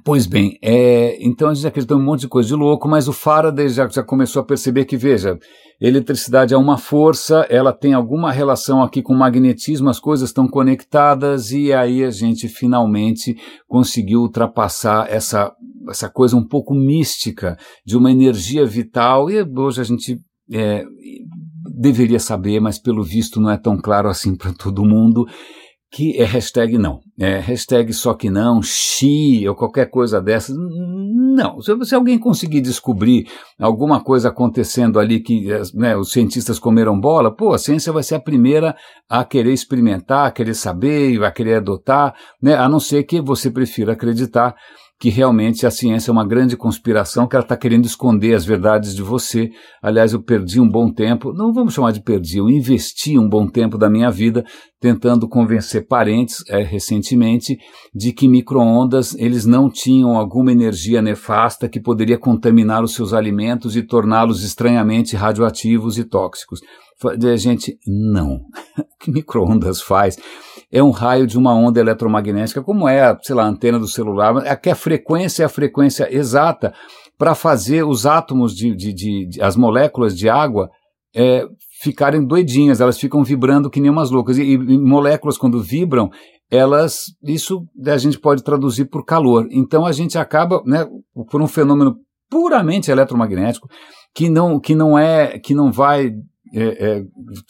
[0.05, 3.09] Pois bem, é, então a gente acreditou em um monte de coisa de louco, mas
[3.09, 5.37] o Faraday já, já começou a perceber que, veja,
[5.81, 11.51] eletricidade é uma força, ela tem alguma relação aqui com magnetismo, as coisas estão conectadas,
[11.51, 15.53] e aí a gente finalmente conseguiu ultrapassar essa,
[15.89, 20.21] essa coisa um pouco mística de uma energia vital, e hoje a gente
[20.53, 20.85] é,
[21.79, 25.27] deveria saber, mas pelo visto não é tão claro assim para todo mundo
[25.91, 27.01] que é hashtag não.
[27.19, 30.55] É hashtag só que não, xi ou qualquer coisa dessas.
[30.57, 31.61] Não.
[31.61, 33.27] Se, se alguém conseguir descobrir
[33.59, 38.15] alguma coisa acontecendo ali que né, os cientistas comeram bola, pô, a ciência vai ser
[38.15, 38.77] a primeira
[39.09, 43.51] a querer experimentar, a querer saber, vai querer adotar, né, a não ser que você
[43.51, 44.55] prefira acreditar
[45.01, 48.95] que realmente a ciência é uma grande conspiração, que ela está querendo esconder as verdades
[48.95, 49.51] de você.
[49.83, 53.49] Aliás, eu perdi um bom tempo, não vamos chamar de perdi, eu investi um bom
[53.49, 54.45] tempo da minha vida
[54.79, 57.59] tentando convencer parentes é, recentemente
[57.95, 63.77] de que microondas eles não tinham alguma energia nefasta que poderia contaminar os seus alimentos
[63.77, 66.61] e torná-los estranhamente radioativos e tóxicos.
[67.39, 68.43] Gente, não.
[68.79, 70.19] o que microondas faz?
[70.73, 74.47] É um raio de uma onda eletromagnética, como é, sei lá, a antena do celular,
[74.47, 76.73] é que a frequência é a frequência exata
[77.19, 80.71] para fazer os átomos de, de, de, de, as moléculas de água
[81.15, 81.45] é,
[81.83, 84.39] ficarem doidinhas, elas ficam vibrando que nem umas loucas.
[84.39, 86.09] E, e, moléculas, quando vibram,
[86.51, 89.47] elas, isso a gente pode traduzir por calor.
[89.51, 90.87] Então a gente acaba, né,
[91.31, 91.97] por um fenômeno
[92.31, 93.69] puramente eletromagnético,
[94.15, 96.13] que não, que não é, que não vai
[96.55, 97.05] é, é,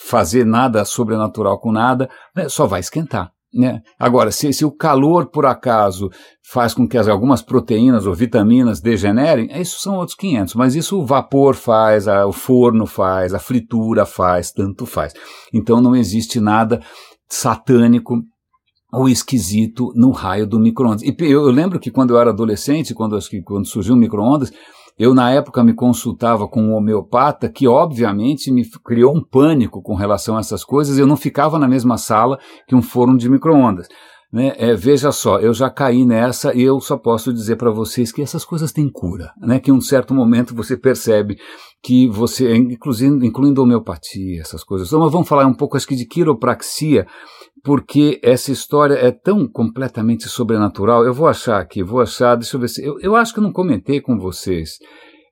[0.06, 3.32] fazer nada sobrenatural com nada, né, só vai esquentar.
[3.52, 3.82] Né?
[3.98, 6.08] Agora, se, se, o calor, por acaso,
[6.52, 11.00] faz com que as, algumas proteínas ou vitaminas degenerem, isso são outros 500, mas isso
[11.00, 15.12] o vapor faz, a, o forno faz, a fritura faz, tanto faz.
[15.52, 16.80] Então não existe nada
[17.28, 18.22] satânico
[18.92, 21.02] ou esquisito no raio do micro-ondas.
[21.02, 24.52] E eu, eu, lembro que quando eu era adolescente, quando, quando surgiu o micro-ondas,
[24.98, 29.94] eu, na época, me consultava com um homeopata que, obviamente, me criou um pânico com
[29.94, 30.98] relação a essas coisas.
[30.98, 33.88] Eu não ficava na mesma sala que um forno de micro-ondas.
[34.32, 34.54] Né?
[34.56, 38.22] É, veja só, eu já caí nessa e eu só posso dizer para vocês que
[38.22, 39.58] essas coisas têm cura, né?
[39.58, 41.36] Que em um certo momento você percebe
[41.82, 44.86] que você, inclusive, incluindo homeopatia, essas coisas.
[44.86, 47.08] Então, vamos falar um pouco, acho que de quiropraxia,
[47.64, 51.04] porque essa história é tão completamente sobrenatural.
[51.04, 52.84] Eu vou achar aqui, vou achar, deixa eu ver se.
[52.84, 54.78] Eu, eu acho que eu não comentei com vocês.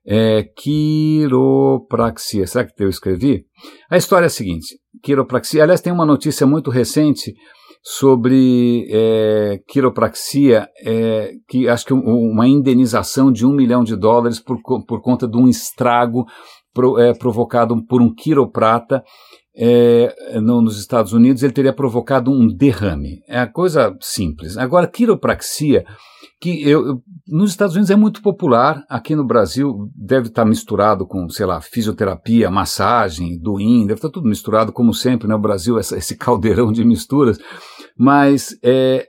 [0.05, 3.45] É, quiropraxia, será que eu escrevi?
[3.89, 7.33] A história é a seguinte: quiropraxia, aliás, tem uma notícia muito recente
[7.81, 14.61] sobre é, quiropraxia, é, que acho que uma indenização de um milhão de dólares por,
[14.61, 16.25] por conta de um estrago
[16.73, 19.03] pro, é, provocado por um quiroprata
[19.55, 23.21] é, no, nos Estados Unidos, ele teria provocado um derrame.
[23.27, 24.57] É a coisa simples.
[24.57, 25.83] Agora, quiropraxia,
[26.39, 31.27] que eu, nos Estados Unidos é muito popular, aqui no Brasil deve estar misturado com,
[31.29, 35.35] sei lá, fisioterapia, massagem, doim, deve estar tudo misturado, como sempre, né?
[35.35, 37.37] O Brasil, essa, esse caldeirão de misturas.
[37.99, 39.05] Mas é,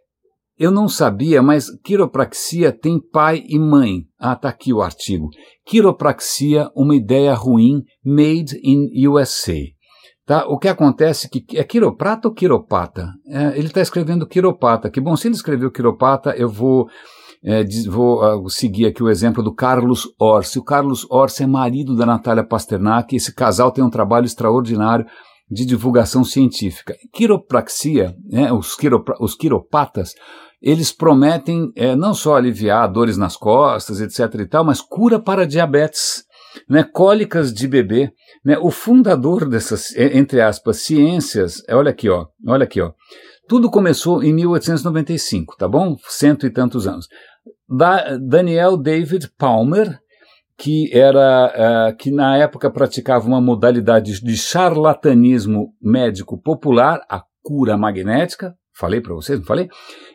[0.59, 4.03] eu não sabia, mas quiropraxia tem pai e mãe.
[4.19, 5.29] Ah, tá aqui o artigo.
[5.65, 9.55] Quiropraxia, uma ideia ruim, made in USA.
[10.27, 10.45] Tá?
[10.47, 13.09] O que acontece que é quiroprata ou quiropata?
[13.29, 14.91] É, ele está escrevendo quiropata.
[14.91, 16.89] Que bom, se ele escreveu quiropata, eu vou,
[17.45, 20.59] é, vou uh, seguir aqui o exemplo do Carlos Orsi.
[20.59, 23.15] O Carlos Orsi é marido da Natália Pasternak.
[23.15, 25.07] Esse casal tem um trabalho extraordinário
[25.51, 26.97] de divulgação científica.
[27.13, 30.15] Quiropraxia, né, os, quiropra, os quiropatas,
[30.63, 34.41] eles prometem é, não só aliviar dores nas costas, etc.
[34.41, 36.25] e tal, mas cura para diabetes,
[36.69, 38.13] né, cólicas de bebê.
[38.45, 42.93] Né, o fundador dessas, entre aspas, ciências, é, olha aqui, ó, olha aqui, ó.
[43.49, 45.97] Tudo começou em 1895, tá bom?
[46.07, 47.09] Cento e tantos anos.
[47.69, 49.99] Da Daniel David Palmer,
[50.61, 57.79] que era uh, que na época praticava uma modalidade de charlatanismo médico popular, a cura
[57.79, 59.71] magnética, falei para vocês, não falei?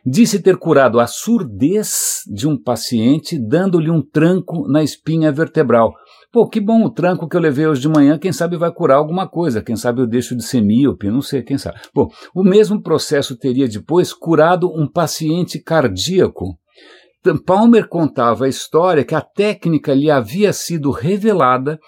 [0.06, 5.92] Disse ter curado a surdez de um paciente dando-lhe um tranco na espinha vertebral.
[6.32, 8.98] Pô, que bom o tranco que eu levei hoje de manhã, quem sabe vai curar
[8.98, 11.80] alguma coisa, quem sabe eu deixo de ser míope, não sei, quem sabe.
[11.92, 16.56] Pô, o mesmo processo teria depois curado um paciente cardíaco.
[17.46, 21.80] Palmer contava a história que a técnica lhe havia sido revelada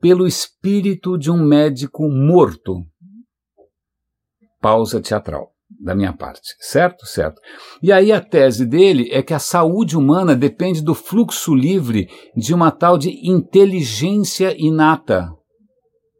[0.00, 2.84] pelo espírito de um médico morto.
[4.60, 7.06] Pausa teatral da minha parte, certo?
[7.06, 7.40] Certo.
[7.82, 12.54] E aí a tese dele é que a saúde humana depende do fluxo livre de
[12.54, 15.28] uma tal de inteligência inata.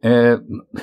[0.03, 0.37] É,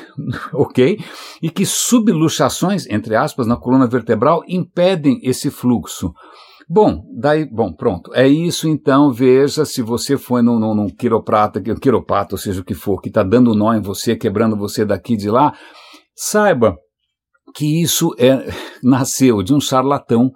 [0.55, 0.99] ok?
[1.43, 6.13] E que subluxações, entre aspas, na coluna vertebral impedem esse fluxo.
[6.73, 8.15] Bom, daí, bom, pronto.
[8.15, 9.13] É isso então.
[9.13, 13.09] Veja se você foi num, num, num quiroprata, quiropata, ou seja o que for, que
[13.09, 15.53] está dando nó em você, quebrando você daqui de lá.
[16.15, 16.77] Saiba
[17.57, 18.47] que isso é,
[18.85, 20.31] nasceu de um charlatão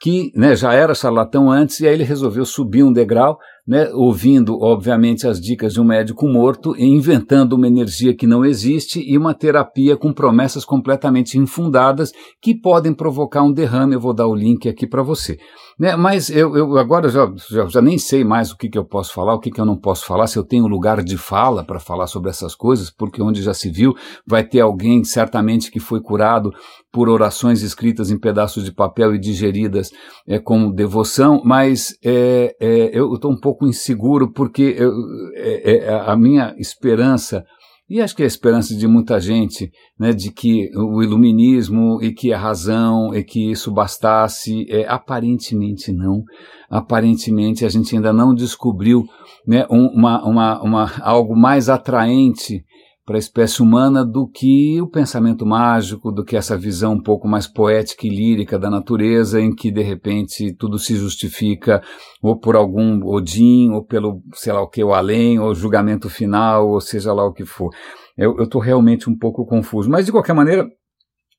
[0.00, 4.58] que né, já era charlatão antes, e aí ele resolveu subir um degrau, né, ouvindo,
[4.62, 9.18] obviamente, as dicas de um médico morto, e inventando uma energia que não existe e
[9.18, 12.10] uma terapia com promessas completamente infundadas
[12.40, 13.92] que podem provocar um derrame.
[13.92, 15.36] Eu vou dar o link aqui para você.
[15.78, 18.84] Né, mas eu, eu agora já, já, já, nem sei mais o que, que eu
[18.84, 21.62] posso falar, o que, que eu não posso falar, se eu tenho lugar de fala
[21.62, 23.94] para falar sobre essas coisas, porque onde já se viu,
[24.26, 26.50] vai ter alguém certamente que foi curado
[26.92, 29.90] por orações escritas em pedaços de papel e digeridas
[30.26, 34.92] é, com devoção, mas é, é, eu estou um pouco inseguro porque eu,
[35.34, 37.44] é, é, a minha esperança
[37.90, 42.12] e acho que é a esperança de muita gente, né, de que o iluminismo e
[42.12, 46.22] que a razão e que isso bastasse, é, aparentemente não.
[46.68, 49.04] Aparentemente a gente ainda não descobriu
[49.46, 52.62] né, uma, uma, uma, algo mais atraente
[53.08, 57.26] para a espécie humana do que o pensamento mágico, do que essa visão um pouco
[57.26, 61.82] mais poética e lírica da natureza, em que de repente tudo se justifica
[62.20, 66.68] ou por algum Odin, ou pelo, sei lá o que, o além, ou julgamento final,
[66.68, 67.70] ou seja lá o que for.
[68.14, 69.88] Eu estou realmente um pouco confuso.
[69.88, 70.68] Mas de qualquer maneira,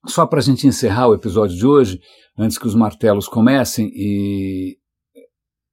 [0.07, 1.99] só para a gente encerrar o episódio de hoje,
[2.35, 4.75] antes que os martelos comecem, e.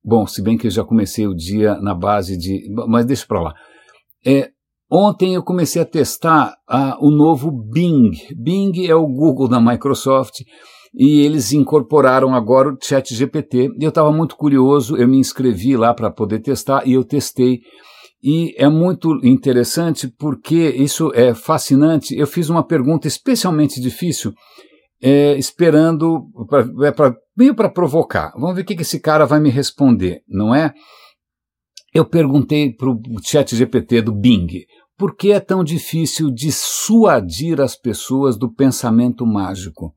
[0.04, 2.68] Bom, se bem que eu já comecei o dia na base de.
[2.86, 3.54] Mas deixa para lá.
[4.26, 4.50] É,
[4.90, 8.12] Ontem eu comecei a testar uh, o novo Bing.
[8.36, 10.42] Bing é o Google da Microsoft
[10.94, 13.70] e eles incorporaram agora o Chat GPT.
[13.80, 17.60] Eu estava muito curioso, eu me inscrevi lá para poder testar e eu testei.
[18.22, 22.16] E é muito interessante porque isso é fascinante.
[22.16, 24.32] Eu fiz uma pergunta especialmente difícil,
[25.02, 28.32] é, esperando, pra, é pra, meio para provocar.
[28.36, 30.72] Vamos ver o que esse cara vai me responder, não é?
[31.96, 34.66] Eu perguntei para o chat GPT do Bing,
[34.98, 39.94] por que é tão difícil dissuadir as pessoas do pensamento mágico?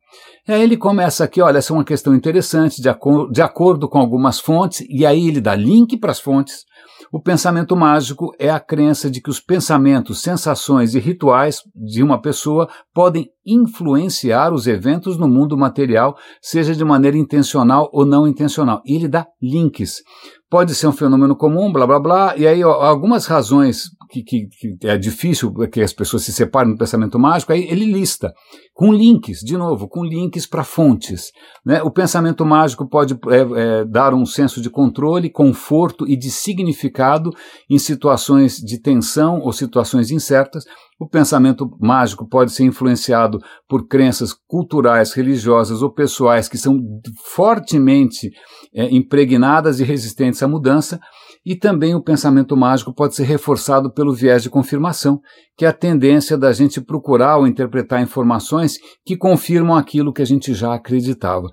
[0.47, 2.89] Aí ele começa aqui, olha, essa é uma questão interessante, de,
[3.33, 6.63] de acordo com algumas fontes, e aí ele dá link para as fontes.
[7.11, 12.21] O pensamento mágico é a crença de que os pensamentos, sensações e rituais de uma
[12.21, 18.81] pessoa podem influenciar os eventos no mundo material, seja de maneira intencional ou não intencional.
[18.85, 20.01] E ele dá links
[20.49, 24.47] pode ser um fenômeno comum, blá blá blá, e aí ó, algumas razões que, que,
[24.47, 28.33] que, é difícil que as pessoas se separem do pensamento mágico, aí ele lista,
[28.73, 31.31] com links, de novo, com links para fontes.
[31.63, 31.83] Né?
[31.83, 37.29] O pensamento mágico pode é, é, dar um senso de controle, conforto e de significado
[37.69, 40.63] em situações de tensão ou situações incertas,
[40.99, 43.39] o pensamento mágico pode ser influenciado
[43.69, 46.77] por crenças culturais, religiosas ou pessoais que são
[47.23, 48.29] fortemente
[48.75, 50.99] é, impregnadas e resistentes à mudança,
[51.45, 55.21] e também o pensamento mágico pode ser reforçado pelo viés de confirmação,
[55.57, 58.75] que é a tendência da gente procurar ou interpretar informações
[59.05, 61.47] que confirmam aquilo que a gente já acreditava.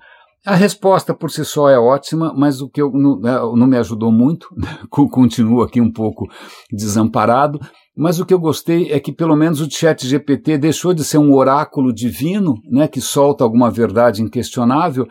[0.45, 3.77] A resposta por si só é ótima, mas o que eu, não, né, não me
[3.77, 4.47] ajudou muito,
[4.89, 6.25] continuo aqui um pouco
[6.71, 7.59] desamparado,
[7.97, 11.17] mas o que eu gostei é que pelo menos o chat GPT deixou de ser
[11.17, 15.07] um oráculo divino, né, que solta alguma verdade inquestionável,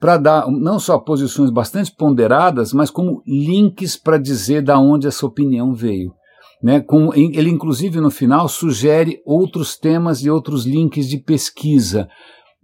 [0.00, 5.26] para dar não só posições bastante ponderadas, mas como links para dizer da onde essa
[5.26, 6.14] opinião veio.
[6.62, 12.08] Né, com, ele, inclusive, no final, sugere outros temas e outros links de pesquisa.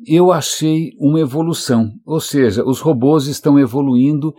[0.06, 4.34] eu achei uma evolução, ou seja, os robôs estão evoluindo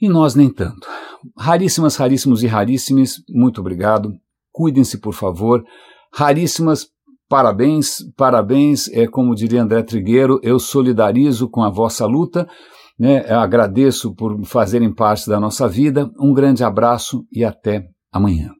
[0.00, 0.88] e nós nem tanto.
[1.38, 4.12] Raríssimas, raríssimos e raríssimes, muito obrigado.
[4.52, 5.62] Cuidem-se, por favor.
[6.12, 6.86] Raríssimas,
[7.28, 8.88] parabéns, parabéns.
[8.88, 12.48] É como diria André Trigueiro, eu solidarizo com a vossa luta.
[12.98, 13.20] Né?
[13.32, 16.10] agradeço por fazerem parte da nossa vida.
[16.20, 18.59] Um grande abraço e até amanhã.